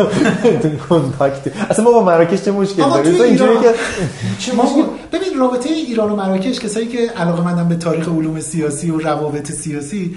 [0.88, 3.74] کنتاکتیم اصلا ما با مراکش چه مشکلی آقا داریم تو اینجوری که
[4.46, 8.90] چه ما- ببین رابطه ایران و مراکش کسایی که علاقه مندن به تاریخ علوم سیاسی
[8.90, 10.14] و روابط سیاسی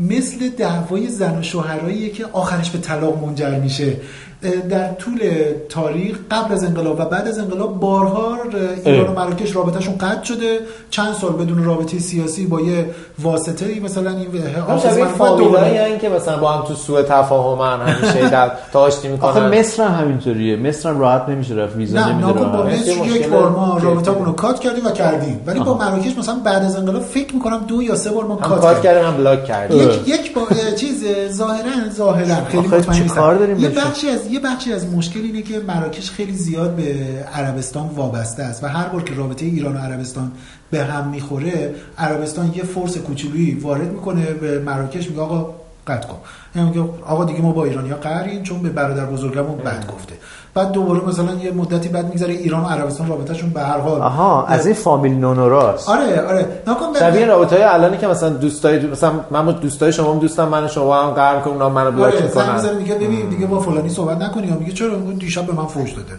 [0.00, 3.96] مثل دعوای زن و شوهراییه که آخرش به طلاق منجر میشه.
[4.70, 5.20] در طول
[5.68, 8.38] تاریخ قبل از انقلاب و بعد از انقلاب بارها
[8.84, 10.58] ایران و مراکش رابطهشون قطع شده.
[10.90, 12.86] چند سال بدون رابطه سیاسی با یه
[13.18, 14.28] واسطه ای مثلا این
[14.68, 19.58] محمد فامیلایی که مثلا با هم تو سوء تفاهمن همیشه در تا آشتی آخه می‌کنن
[19.58, 20.56] مصر هم همینطوریه.
[20.56, 23.86] مصر هم راحت نمیشه رفت ویزا نه نمیده ناکن با مصر یک بار ما جدی.
[23.86, 25.40] رابطه رو کات کردیم و کردیم.
[25.46, 28.82] ولی با مراکش مثلا بعد از انقلاب فکر می‌کنم دو یا سه بار ما کات
[28.82, 29.04] کردیم.
[29.04, 29.85] هم بلاک کردیم.
[29.94, 33.06] یک یک با چیز ظاهرا ظاهرا خیلی مطمئن.
[33.06, 36.94] کار داریم یه؟ بخشی از یه بخشی از مشکل اینه که مراکش خیلی زیاد به
[37.34, 40.32] عربستان وابسته است و هر بار که رابطه ایران و عربستان
[40.70, 45.54] به هم می‌خوره عربستان یه فرس کوچولویی وارد می‌کنه به مراکش میگه آقا
[45.86, 46.18] قطع کن
[46.56, 50.14] یعنی آقا دیگه ما با ایرانیا قهریم چون به برادر بزرگمون بد گفته
[50.56, 54.00] بعد دوباره مثلا یه مدتی بعد میگذره ایران و عربستان رابطهشون به هر حال.
[54.02, 56.48] آها از این فامیل نونوراست آره آره.
[56.66, 60.64] نکن شبیه رابطه های الانی که مثلا دوستای مثلا من دوستای شما هم دوستم من
[60.64, 62.76] و شما هم قهر کنم اونا منو بلاک آره می‌کنن.
[62.78, 65.92] میگه ببین دیگه با فلانی صحبت نکنی یا میگه چرا اون دیشب به من فوش
[65.92, 66.12] داده؟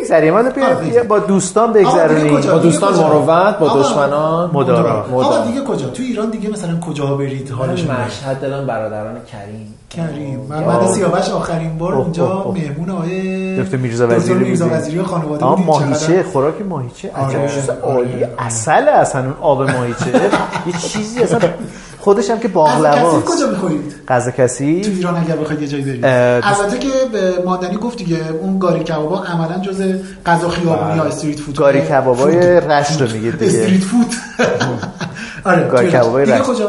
[0.00, 4.50] بیا- آره، بیا با دوستان کجا؟ با دوستان؟ مروت با دشمنان.
[4.52, 5.06] مدارا.
[5.12, 9.74] آقا دیگه کجا؟ تو ایران دیگه مثلا کجا برید حالش مشهد دارن برادران کریم.
[9.90, 10.46] کریم.
[10.48, 12.52] من من سیاوش آخرین بار اونجا.
[12.54, 14.68] مهمون آقای دکتر میرزا وزیری میرزا.
[14.72, 15.66] وزیری و خانواده بودیم.
[15.66, 16.22] ماهیچه.
[16.22, 17.10] خوراک ماهیچه.
[17.16, 17.46] آره، عجب.
[17.54, 18.24] چیز آره، عالی.
[18.38, 20.06] اصل اصلا اون آب ماهیچه.
[20.66, 21.38] یه چیزی اصلا
[22.02, 26.04] خودش هم که باقلواست کجا می‌خورید؟ غذا کسی تو ایران اگر بخواید یه جایی برید.
[26.04, 29.82] البته که به ماندنی گفت دیگه اون گاری کبابا عملا جز
[30.26, 31.56] غذا خیابونی یا استریت فود.
[31.56, 33.46] گاری کبابای رشت رو میگه دیگه.
[33.46, 34.14] استریت فود.
[35.50, 35.90] آره گاری.
[35.90, 36.46] کبابای دیگه رشت.
[36.46, 36.68] کجا؟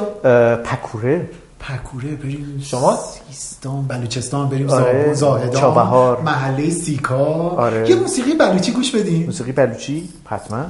[0.55, 1.29] پکوره.
[1.59, 2.99] پکوره بریم شما؟
[3.31, 6.21] سیستان بلوچستان بریم آره، زاهدان چابهار.
[6.21, 7.25] محله سیکا.
[7.49, 7.89] آره.
[7.89, 10.65] یه موسیقی بلوچی گوش بدیم موسیقی بلوچی؟ حتما.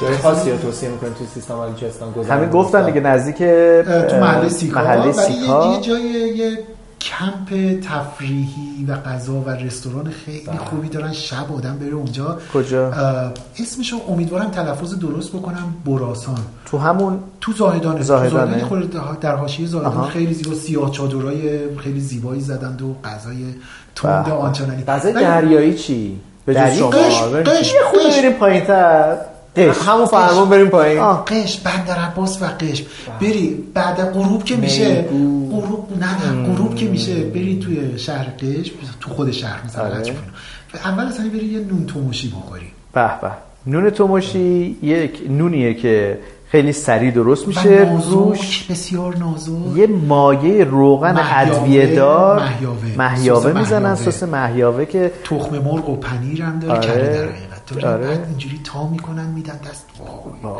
[0.00, 4.48] جای خاصی رو توصیه می‌کنیم توی سیستم بلوچستان گذارم همین گفتن دیگه نزدیک تو محله
[4.48, 4.82] سیکا.
[4.82, 5.12] محله
[5.74, 6.56] یه جای
[7.18, 11.12] کمپ تفریحی و غذا و رستوران خیلی خوبی دارن.
[11.12, 12.38] شب آدم بره اونجا.
[12.54, 12.92] کجا؟
[13.58, 15.74] اسمشو امیدوارم تلفظ درست بکنم.
[15.86, 17.52] براسان تو همون؟ تو.
[17.52, 18.64] زاهدانه.
[18.64, 20.06] خورده در حاشیه زاهدان آها.
[20.06, 20.54] خیلی زیبا.
[20.54, 23.54] سیاه چادرای خیلی زیبایی زدند و غذای
[23.94, 24.32] تند به.
[24.32, 24.84] آنچنانی.
[24.84, 26.90] غذای دریایی چی؟ به جز؟ شما.
[26.90, 27.22] قش.
[27.46, 27.74] قش
[28.22, 28.36] یه
[29.56, 30.98] همون فرمون بریم پایین.
[30.98, 32.84] آه قش بندر عباس و قش
[33.20, 35.02] بری بعد غروب که میشه.
[35.52, 36.48] غروب نه نه.
[36.54, 37.14] غروب که میشه.
[37.14, 40.02] بری توی شهر قش تو خود شهر مثلا آره.
[40.84, 42.66] اول اصلا بری یه نون توموشی بخوری.
[42.92, 43.30] به به.
[43.66, 46.18] نون توموشی یک نونیه که
[46.50, 47.98] خیلی سریع درست میشه.
[48.10, 49.76] روش بسیار نازک.
[49.76, 52.96] یه مایه روغن ادویه دار محیاوه.
[52.98, 53.94] محیاوه می‌زنن.
[53.94, 57.28] سس محیاوه که تخم مرغ و پنیر هم داره آره.
[57.80, 58.24] تو آره.
[58.28, 60.54] اینجوری تا می‌کنن میدن دست وای.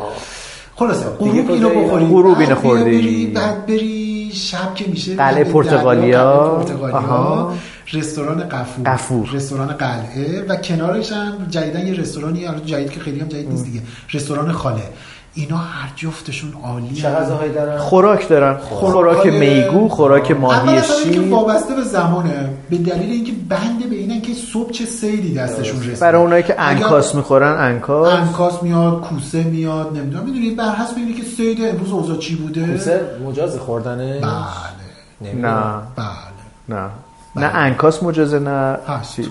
[0.75, 2.83] خلاصه غروب اینو؟ بخوری غروب اینو خوردی.
[2.83, 6.49] بری بعد بری شب که میشه قلعه پرتغالیا.
[6.49, 7.53] پرتغالیا آها.
[7.93, 9.29] رستوران قفور قفور.
[9.33, 13.81] رستوران قلعه و کنارش هم جدیدن یه رستورانی جدید که خیلی هم جدید نیست دیگه
[14.13, 14.83] رستوران خاله
[15.35, 18.57] اینا هر جفتشون عالی چه غذاهایی دارن؟ خوراک دارن.
[18.57, 21.21] خوراک خوراکای- میگو خوراک ماهی شیر.
[21.21, 25.99] وابسته به زمانه به دلیل اینکه بنده به اینن که صبح چه سیلی دستشون رسید
[25.99, 28.13] برای اونایی که اگر انکاس می‌خورن انکاس.
[28.13, 30.23] انکاس میاد کوسه میاد نمی‌دونم.
[30.23, 35.33] می‌دونید بر حسب اینه که سید امروز اوضاع چی بوده؟ کوسه مجاز خوردنه؟ بله.
[35.33, 35.73] نه.
[35.95, 36.07] بله.
[36.69, 36.89] نه.
[37.35, 39.15] نه انکاس مجازه نه هست.
[39.15, 39.27] چیز.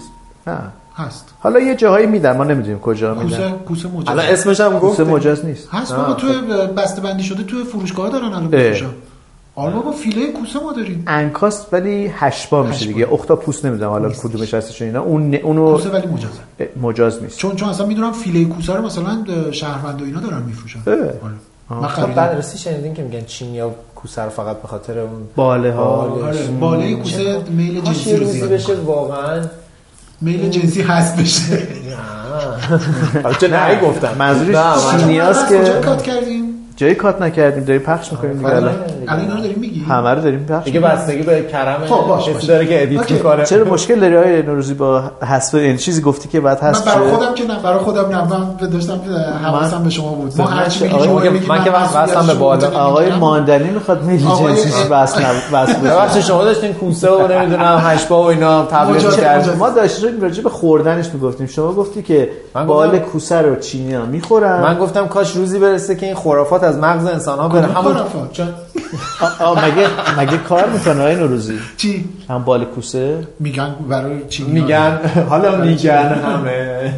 [0.47, 0.59] نه.
[0.97, 1.35] هست.
[1.41, 3.51] حالا یه جاهایی میدن ما نمی‌دونیم کجا کوسه میدن.
[3.51, 4.09] کوسه مجاز.
[4.09, 5.69] الان اسمش هم کوسه گفت مجاز نیست.
[5.73, 6.27] هست بابا تو
[6.77, 8.51] بسته بندی شده تو فروشگاه دارن الان اه.
[8.51, 8.87] میفروشن
[9.55, 11.05] آره بابا فیله کوسه ما داریم.
[11.07, 12.87] انکاس ولی هشبا میشه.
[12.87, 13.13] دیگه.
[13.13, 15.03] اختاپوس نمی‌دونم حالا کدومش هستش اینا.
[15.03, 16.71] اون اونو کوسه ولی مجازه.
[16.83, 17.39] مجاز نیست.
[17.39, 20.81] چون چون اصلا می‌دونم فیله کوسه رو مثلا شهروند و اینا دارن میفروشن.
[20.87, 21.21] آره.
[21.71, 25.85] من خب بررسی شنیدین که میگن چینیا کوسه رو فقط به خاطر اون باله ها.
[25.85, 28.75] آره باله کوسه میل جنسی رو زیاد بشه.
[28.75, 29.43] واقعا
[30.23, 31.59] میل جنسی هست بشه.
[33.25, 34.15] نه چه نه گفتم.
[34.19, 34.57] منظورش
[35.49, 36.42] کجا که کات کردیم
[36.83, 38.75] جایی کات نکردیم داریم پخش می‌کنیم دیگه الان
[39.09, 40.81] الان اینا رو داریم میگی همه رو داریم پخش دیگه.
[40.81, 42.47] بستگی به کرم خب، کسی.
[42.47, 43.11] داره که ادیت.
[43.11, 46.85] می‌کنه چرا مشکل داری آقای نوروزی با حذف این چیزی گفتی که بعد من حذف
[46.87, 49.01] برای؟ خودم که نه برای خودم نه من داشتم
[49.45, 52.71] حواسم به شما بود ما هر چی میگی من که- میگی من وصلم به بالا.
[52.71, 53.13] آقای.
[53.13, 55.15] ماندنی می‌خواد میلی آقای- جنسیش بس
[55.55, 55.77] بس.
[55.77, 59.57] ببخشید شما داشتین کوسه و نمی‌دونم هشبا و اینا تبلیغ مجاز.
[59.57, 64.05] ما داشتیم راجع به خوردنش می‌گفتیم شما گفتی که من بال کوسه رو چینی ها
[64.05, 67.97] می‌خورن من گفتم کاش روزی برسه که این خرافات از مغز انسان ها بره همون
[69.55, 74.99] مگه مگه کار می‌کنه آقای نوروزی؟ چی؟ هم بال کوسه میگن برای چی؟ میگن.
[75.29, 76.95] حالا میگن همه.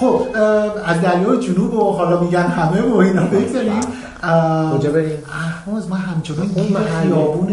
[0.00, 0.26] خب
[0.84, 3.80] از دریای جنوب و حالا میگن همه و اینا بگذاریم.
[4.22, 7.02] اه، کجا بریم؟ اهواز من همچنان گیر محله.
[7.02, 7.48] خیابون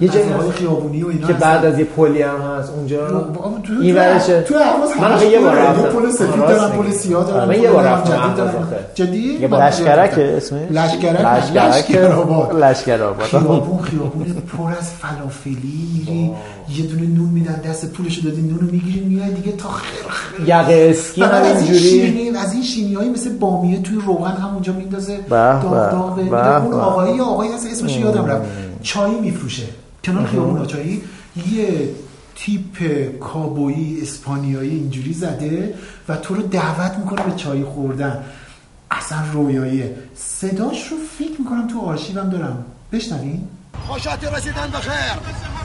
[0.00, 0.50] یه جایی هست.
[0.50, 1.32] خیابونی و اینا که.
[1.32, 3.28] بعد از یه پلی هم هست اونجا.
[3.82, 5.56] این ورشه تو اهواز من همش آخه یه بار.
[5.56, 5.82] رفتم.
[5.82, 6.90] پل سفید دارن پل.
[6.90, 8.34] سیاه آره، دارن من یه بار رفتم.
[8.94, 11.74] جدی؟ یه بار لشکرک اسمش؟ لشکرک؟ لشکرک.
[11.74, 12.64] لشکرآباد.
[12.64, 13.26] لشکرآباد.
[13.26, 14.26] خیابون خیابون
[14.58, 16.30] پر از فلافلی میری
[16.76, 19.98] یه دونه نون میدن دست پولشو دادی نونو می‌گیری میای دیگه تا خیر
[20.48, 24.72] یقه اسکی فقط از این همینجوری از این شیرینی هایی مثل بامیه توی روغن همونجا
[24.72, 25.18] میندازه.
[25.30, 26.18] داغ داغ.
[26.64, 26.74] اون.
[26.74, 28.42] آقایی آقایی هست اسمش یادم رفت.
[28.82, 29.62] چای میفروشه.
[30.04, 31.02] کنار خیابون چایی
[31.50, 31.90] یه
[32.34, 32.78] تیپ
[33.18, 35.74] کابویی اسپانیایی اینجوری زده
[36.08, 38.24] و تو رو دعوت می‌کنه به چای خوردن.
[38.90, 39.96] اصلا رویاییه.
[40.14, 42.64] صداش رو فکر می‌کنم تو آرشیوم دارم.
[42.92, 43.48] بشنوین
[43.86, 45.18] خوشاتی رسیدن بخیر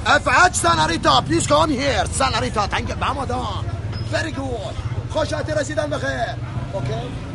[0.05, 3.65] افعج سناریتا پلیز کام هیر سناریتا تنگ بمادان
[4.13, 4.75] very good.
[5.09, 6.35] خوشاتی رسیدن بخیر
[6.73, 7.32] اوکی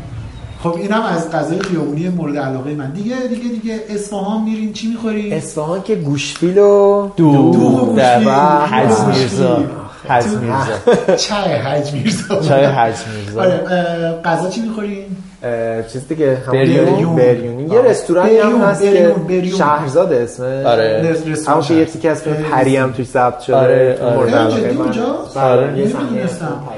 [0.62, 2.90] خب اینم از غذای خیابونی مورد علاقه من.
[2.90, 3.80] دیگه دیگه دیگه.
[3.88, 7.32] اصفهان میرین چی می‌خوری اصفهان که گوشفیل و دو.
[7.32, 7.94] دوغ
[8.26, 8.66] و.
[8.66, 9.64] حج میرزا.
[10.08, 11.16] حج میرزا.
[11.16, 12.40] چای حج میرزا.
[12.40, 13.40] چای حج میرزا.
[13.40, 15.04] آره غذا چی می‌خورین؟
[15.92, 17.74] چیز دیگه همون بریونی.
[17.74, 19.58] یه رستورانی هم بریون، هست بریون، که بریون.
[19.58, 21.16] شهرزاد اسمه آره.
[21.46, 21.84] همون که یه.
[21.84, 23.56] تیکه از فیلم خیلی پری هم توش ثبت شده.
[23.56, 24.38] آره، آره.
[25.36, 25.68] آره.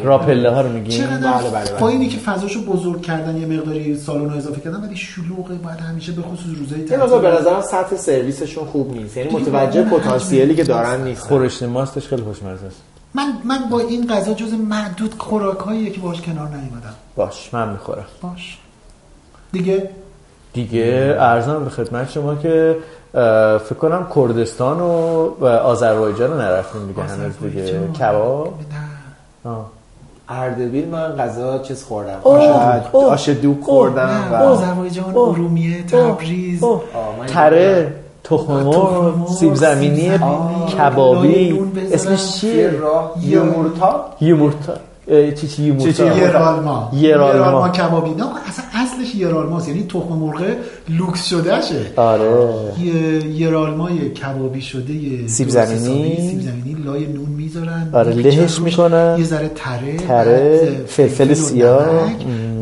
[0.05, 1.01] راپله ها رو میگیم.
[1.01, 1.81] چقدر بله، بله، بله.
[1.81, 5.79] با اینی که فضاشو بزرگ کردن یه مقداری سالن رو اضافه کردن ولی شلوغه باید
[5.79, 9.17] همیشه به خصوص روزهای یه تعطیل مقدار به نظرم سطح سرویسشون خوب نیست.
[9.17, 11.23] یعنی متوجه پتانسیلی که دارن نیست.
[11.23, 12.90] خورشت ماستش خیلی خوشمزه است.
[13.15, 16.95] من من با این غذا جز معدود خوراکاییه که باش کنار نیومدم.
[17.17, 18.05] باش من می‌خورم.
[18.23, 18.59] باش.
[19.53, 19.91] دیگه؟
[20.53, 22.77] دیگه ارزم به خدمت شما که
[23.59, 27.63] فکر کنم کردستان و آذربایجان رو نرفتیم دیگه هنوز دیگه.
[27.63, 27.93] آذربایجان.
[27.93, 28.55] کباب.
[29.45, 29.51] نه.
[30.29, 32.21] اردبیل من غذا چیز خوردم.
[32.25, 36.65] آش- اوه، خوردم و آذربایجان ارومیه تبریز.
[37.27, 37.95] تره.
[38.25, 40.11] تخم مرغ سیب زمینی
[40.79, 41.61] کبابی.
[41.93, 42.71] اسمش یه چیه
[43.29, 44.73] یومورتا یومورتا
[45.41, 47.69] چی چی یومورتا یرالما یرالما.
[47.69, 48.11] کبابی.
[48.11, 50.43] نه اصلا اصلش یرالماست یعنی تخم مرغ
[50.89, 52.49] لوکس شده شه آره.
[52.81, 52.95] یه
[53.27, 56.17] یرالمای کبابی شده یه سیب زمینی.
[56.31, 56.77] سیب زمینی.
[56.85, 57.91] لای نون می‌ذارن.
[57.93, 58.59] آره، لهش.
[58.61, 59.17] می‌کنن.
[59.19, 61.89] یه ذره تره تره، فلفل سیاه.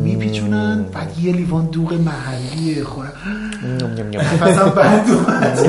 [0.03, 0.85] میپیچونن.
[0.93, 3.11] بعد یه لیوان دوغ محلی خورن.
[4.07, 4.61] نفسم
[5.15, 5.59] اومد.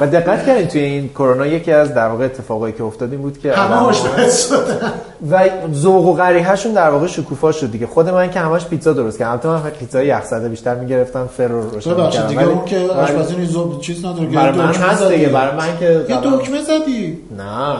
[0.00, 3.38] و دقت کردین توی این کرونا یکی از در واقع اتفاقایی که افتاد این بود
[3.38, 4.92] که همه شدن
[5.30, 5.44] و
[5.74, 9.30] ذوق و قریحه‌شون در واقع شکوفا شد دیگه خود من که همش پیتزا درست کردم
[9.30, 12.42] البته من پیتزای یخزده بیشتر می‌گرفتم فر رو روشن ببخشید می‌کردم.
[12.42, 15.08] دیگه اون که ولی آشپزی نیز چیز نداره که برای من هست.
[15.08, 16.20] دیگه برای من که یه.
[16.22, 17.76] دکمه زدی نه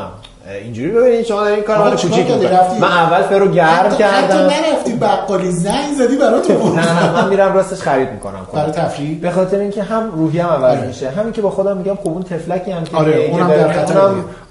[0.51, 2.31] اینجوری ببینید شما دارین آقا رو کوچیک؟
[2.81, 7.03] من اول فر رو گرم حتی, حتی کردم نرفتی بقالی زنگ زدی برات بود نه
[7.03, 10.87] نه من میرم راستش خرید می‌کنم برای تفریح به خاطر اینکه هم روحیم عوض آره.
[10.87, 14.01] میشه همین که با خودم میگم خب اون تفلکی هم که آره، اونم در خطر.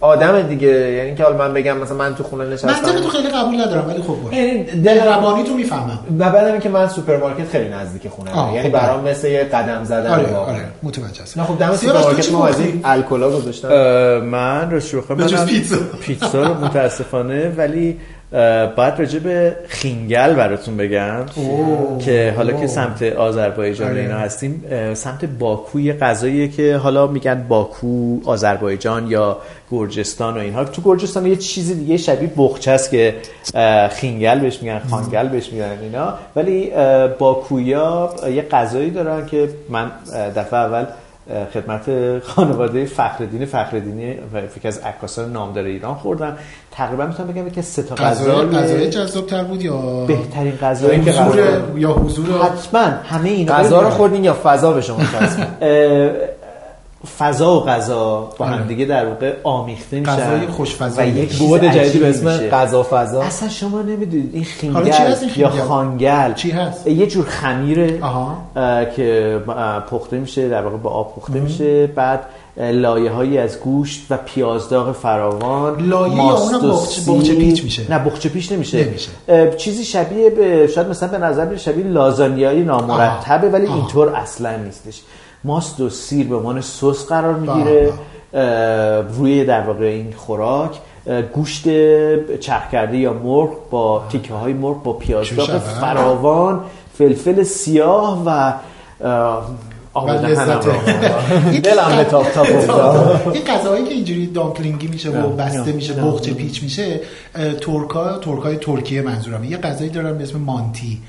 [0.02, 3.30] آدم دیگه یعنی که حالا من بگم مثلا من تو خونه نشستم منطق تو خیلی
[3.30, 7.70] قبول ندارم ولی خب باش یعنی مهربانی تو می‌فهمم و بعدم اینکه من سوپرمارکت خیلی
[7.70, 8.70] نزدیک خونه یعنی خب.
[8.70, 10.36] برام مثل یه قدم زدن آره.
[10.36, 13.68] آره متوجه هستم نه خب دم تو سوپرمارکت ما از؟ این الکلا گذاشتم
[14.20, 15.76] من جز منم پیتزا.
[16.02, 17.98] پیتزا رو متاسفانه ولی
[18.76, 22.00] باید راجع به خینگل براتون بگم اوه.
[22.00, 22.62] که حالا اوه.
[22.62, 24.02] که سمت آذربایجان آره.
[24.02, 24.64] اینا هستیم
[24.94, 29.38] سمت باکو یه غذاییه که حالا میگن باکو آذربایجان یا
[29.72, 33.16] گرجستان و اینها تو گرجستان یه چیزی دیگه شبیه بخچه است که
[33.92, 36.72] خینگل بهش میگن خانگل بهش میگن اینا ولی
[37.20, 39.92] باکویا یه غذایی دارن که من
[40.36, 40.86] دفعه اول
[41.54, 41.84] خدمت
[42.24, 46.38] خانواده فخردین فخردینی و فکر از عکاسان نامدار ایران خوردم.
[46.72, 51.02] تقریبا می‌تونم بگم که سه تا غذای غذای غذای جذاب تر بود یا بهترین غذایی
[51.02, 52.80] که حضور غذا- یا حضور حتما.
[52.82, 53.90] همه اینا غذا رو.
[53.90, 54.98] خوردین یا فضا به شما
[57.06, 58.56] فضا و غذا با آره.
[58.56, 61.02] هم دیگه در واقع آمیخته میشن غذای خوشفضا.
[61.02, 62.30] و یک بود جدیدی به اسم.
[62.30, 68.38] غذا فضا اصلا شما نمی‌دونید این این یا؟ خانگل چی هست؟ یه جور خمیره آها.
[68.56, 72.26] اه، که اه، پخته میشه در واقع با آب پخته میشه بعد
[72.58, 78.30] لایه هایی از گوشت و پیازداغ فراوان لایه یا اونم بخچه- پیچ میشه؟ نه بخچه
[78.30, 79.10] پیچ نمیشه, نمیشه.
[79.58, 83.76] چیزی شبیه به شاید مثلا به نظر شبیه لازانیایی نامرتبه ولی آها.
[83.76, 85.02] اینطور اصلا نیستش
[85.46, 87.94] ماست و سیر به عنوان سس قرار می‌گیره
[89.18, 90.80] روی در واقع این خوراک
[91.34, 91.64] گوشت
[92.40, 95.60] چرخ کرده یا مرغ با تیکه های مرغ با شبه.
[95.60, 96.62] فراوان
[96.94, 98.54] فلفل سیاه و
[101.64, 103.22] دلم به تاپ تاپ افتاد.
[103.34, 107.00] این غذاهایی که اینجوری dumpling ی میشه و بسته میشه بقچه پیچ میشه
[107.62, 111.02] ترکا ترکای ترکیه منظورمه یه غذایی دارن به اسم مانتی.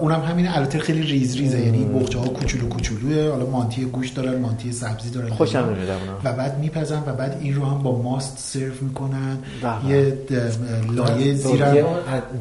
[0.00, 1.60] اونم همین البته خیلی ریز ریزه.
[1.60, 3.30] یعنی بخچه ها کوچولو کوچولوه.
[3.30, 5.28] حالا مانتی گوشت دارن مانتی سبزی دارن.
[5.28, 5.72] خوشم اونا.
[6.24, 9.38] و بعد میپزن و بعد این رو هم با ماست سرو می‌کنن.
[9.88, 10.18] یه
[10.96, 11.86] لایه زیرم.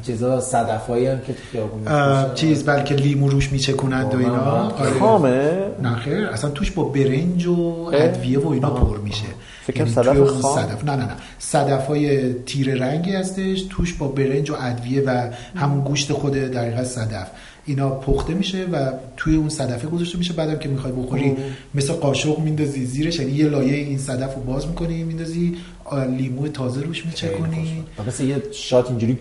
[0.06, 2.34] چیزا صدفایی هم که تو خیابون.
[2.34, 4.72] چیز بلکه لیمو روش میچکونند و اینا.
[5.18, 5.51] آره.
[5.82, 9.26] نه خیر اصلا توش با برنج و ادویه و اینا پر میشه.
[9.68, 10.64] فکر یعنی کنم صدف خام.
[10.64, 10.84] صدف.
[10.84, 11.16] نه نه نه.
[11.40, 16.84] صدف های تیر رنگی هستش توش با برنج و ادویه و همون گوشت خود دقیقا
[16.84, 17.28] صدف.
[17.66, 20.34] اینا پخته میشه و توی اون صدفه گذاشته میشه.
[20.34, 21.36] بعدم که می‌خوای بخوری
[21.74, 23.20] مثل قاشق میندازی زیرش.
[23.20, 25.58] یعنی یه لایه این صدف رو باز می‌کنی میندازی
[26.18, 29.18] لیمو تازه روش میچکنی مثل یه شات اینجوری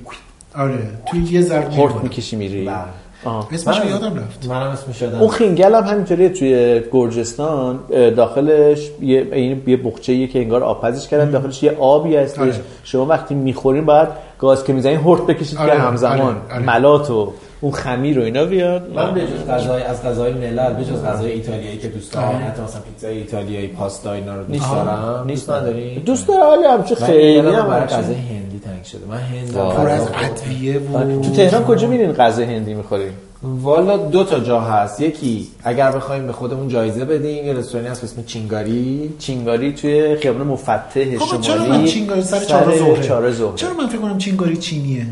[0.55, 0.89] آره.
[1.07, 2.03] توی یه می‌خوری.
[2.03, 2.65] می‌کشی میری.
[2.65, 2.75] بله.
[2.75, 3.10] آه.
[3.53, 4.47] اسمش من- یادم رفت.
[4.49, 7.79] منم اسمش یادم اون خینگل هم همینطوریه توی گرجستان
[8.17, 12.39] داخلش یه این یه بخچه‌ایه که انگار آبپزش کردن داخلش یه آبی هستش.
[12.39, 12.55] آره.
[12.85, 16.63] شما وقتی می‌خورین باید گاز که می‌زنین هورت بکشید آره، که همزمان آره، آره.
[16.65, 18.91] ملات و اون خمیر و اینا بیاد.
[18.95, 22.63] من به جز غذای از غذای ملل به جز غذای ایتالیایی که دوست دارم حتی
[22.63, 25.25] مثلا پیتزای ایتالیایی پاستا اینا رو دوست دارم.
[25.27, 25.51] نیست.
[25.51, 27.87] نداری؟ دوست داره ولی همچه خیلی خیلی هم برای.
[27.87, 29.01] غذای هندی تنگ شده.
[29.11, 29.53] من هند.
[29.77, 33.13] پر از ادویه و تو تهران کجا میرین غذا هندی می‌خورین
[33.43, 35.01] والا دو تا جا هست.
[35.01, 39.15] یکی اگر بخوایم به خودمون جایزه بدیم یه رستورانی هست به اسم چینگاری.
[39.19, 43.75] چینگاری توی خیابان مفتح خب چرا من شمالی چینگاری سر چهار ظهره؟ چهار ظهر چرا
[43.75, 45.07] من فکر کنم چینگاری چینیه؟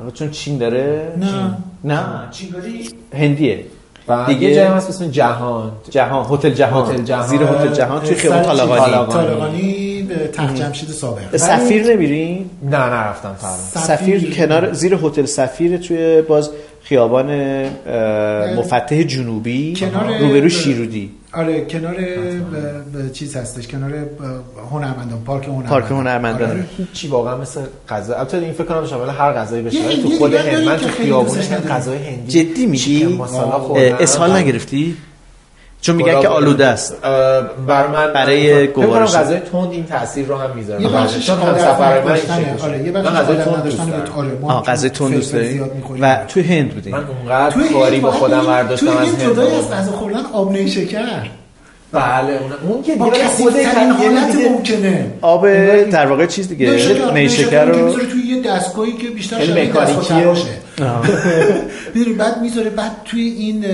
[0.00, 1.12] آقا چون چین داره.
[1.18, 1.26] نه.
[1.26, 1.54] چین.
[1.84, 2.00] نه.
[2.30, 3.64] چینگاری هندیه.
[4.06, 5.72] بعد دیگه- یه جایی هست اسم جهان.
[5.90, 6.26] جهان.
[6.30, 6.90] هتل جهان.
[6.94, 7.26] هتل جهان.
[7.26, 11.36] زیر هتل جهان توی چی؟ طالقانی طالقانی به تخت جمشید سابق.
[11.36, 14.34] سفیر نمیرین؟ نه نرفتم تا سفیر.
[14.34, 16.50] کنار زیر هتل سفیر توی باز
[16.82, 17.30] خیابان
[18.58, 19.74] مفتح جنوبی.
[19.76, 21.10] کنار- روبرو شیرودی.
[21.34, 24.20] آره کنار ب- ب- چیز هستش کنار ب-
[24.72, 26.50] هنرمندان پارک هنرمندان پارک هنرمندان.
[26.50, 26.64] آره.
[26.78, 30.76] هیچی واقعا مثل غذا البته این فکر کنم شامل هر غذایی بشه تو خود من
[30.76, 31.68] تو خیلی خیابون دوستش نداریم.
[31.68, 33.18] غذای هندی جدی میگی.
[34.00, 34.96] اسهال نگرفتی
[35.82, 36.96] چون میگن که آلوده است
[37.66, 39.14] بر من برای فکر کنم گوارش.
[39.14, 42.18] غذای تند این تاثیر رو هم می‌ذاره یه بخشش چون هم سفرهای من
[42.60, 42.82] آره،.
[42.82, 43.76] یه من بخشش غذای تند دوست.
[43.76, 44.44] دارم.
[44.44, 45.60] آره، غذای تند دوست داری.
[46.00, 49.56] و تو هند بودی من اونقدر توی کاری هند با خودم برداشتم از هند جدای
[49.56, 51.28] از غذا خوردن آب نیشکر
[51.92, 52.38] بله
[52.68, 55.46] اون که با دیگه خود حالت ممکنه آب
[55.84, 56.70] در واقع چیز دیگه
[57.14, 60.36] نیشکر رو می‌ذاره توی یه دستگاهی که بیشتر شبیه دستگاه
[61.94, 63.64] می‌دونی بعد می‌ذاره بعد توی این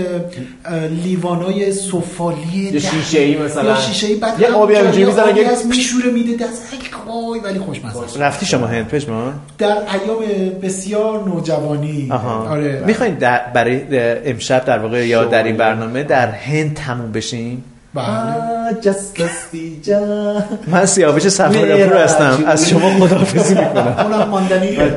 [1.05, 3.65] لیوانای سفالی یه شیشه‌ای مثلا.
[3.65, 6.63] یا شیشه‌ای بعد یه آبی همینجوری یه آبی که- از میشوره میده دست.
[6.73, 6.79] ای
[7.13, 8.21] وای ولی خوشمزه.
[8.21, 10.19] رفتی شما هند پشمان در ایام
[10.63, 12.09] بسیار نوجوانی.
[12.11, 12.49] آها.
[12.49, 12.83] آره.
[12.87, 13.15] می‌خواین
[13.55, 13.81] برای
[14.25, 17.65] امشب در واقع یا در این برنامه در هند تموم بشیم
[17.95, 18.05] بله.
[20.73, 22.45] من سیاوش سفاریپور هستم.
[22.47, 23.97] از شما خداحافظی می‌کنم.
[23.99, 24.79] اونم ماندنی.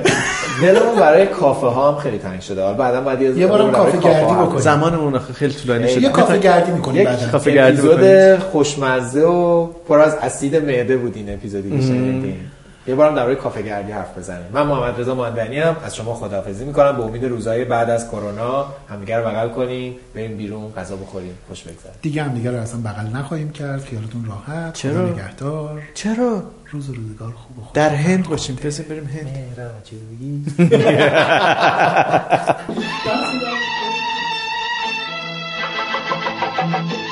[0.61, 2.63] دلمون برای کافه ها هم خیلی تنگ شده.
[2.63, 4.59] حالا بعدا بعد یه بارم کافه گردی بکنیم.
[4.59, 7.31] زمانمون آخه خیلی طولانی شد یه کافه گردی می‌کنیم یک بعدا.
[7.31, 8.39] کافه گردی اپیزود.
[8.39, 12.51] خوشمزه و پر از اسید معده بود این اپیزودی که شنیدیم
[12.88, 14.45] یه بارم درباره کافه گردی حرف بزنیم.
[14.53, 16.97] من محمد رضا ماندنی هم از شما خداحافظی می‌کنم.
[16.97, 21.63] به امید روزهای بعد از کرونا همدیگه رو بغل کنیم بریم بیرون غذا بخوریم خوش
[21.63, 21.91] بگذره.
[22.01, 23.81] دیگه هم دیگه رو اصلا بغل نخواهیم کرد.
[23.81, 24.73] خیالتون راحت.
[24.73, 25.81] چرا؟ نگهدار.
[25.93, 27.73] چرا؟ روز و روزگار خوب و خوب.
[27.73, 29.56] در هند باشیم پس بریم هند.
[29.84, 29.98] जब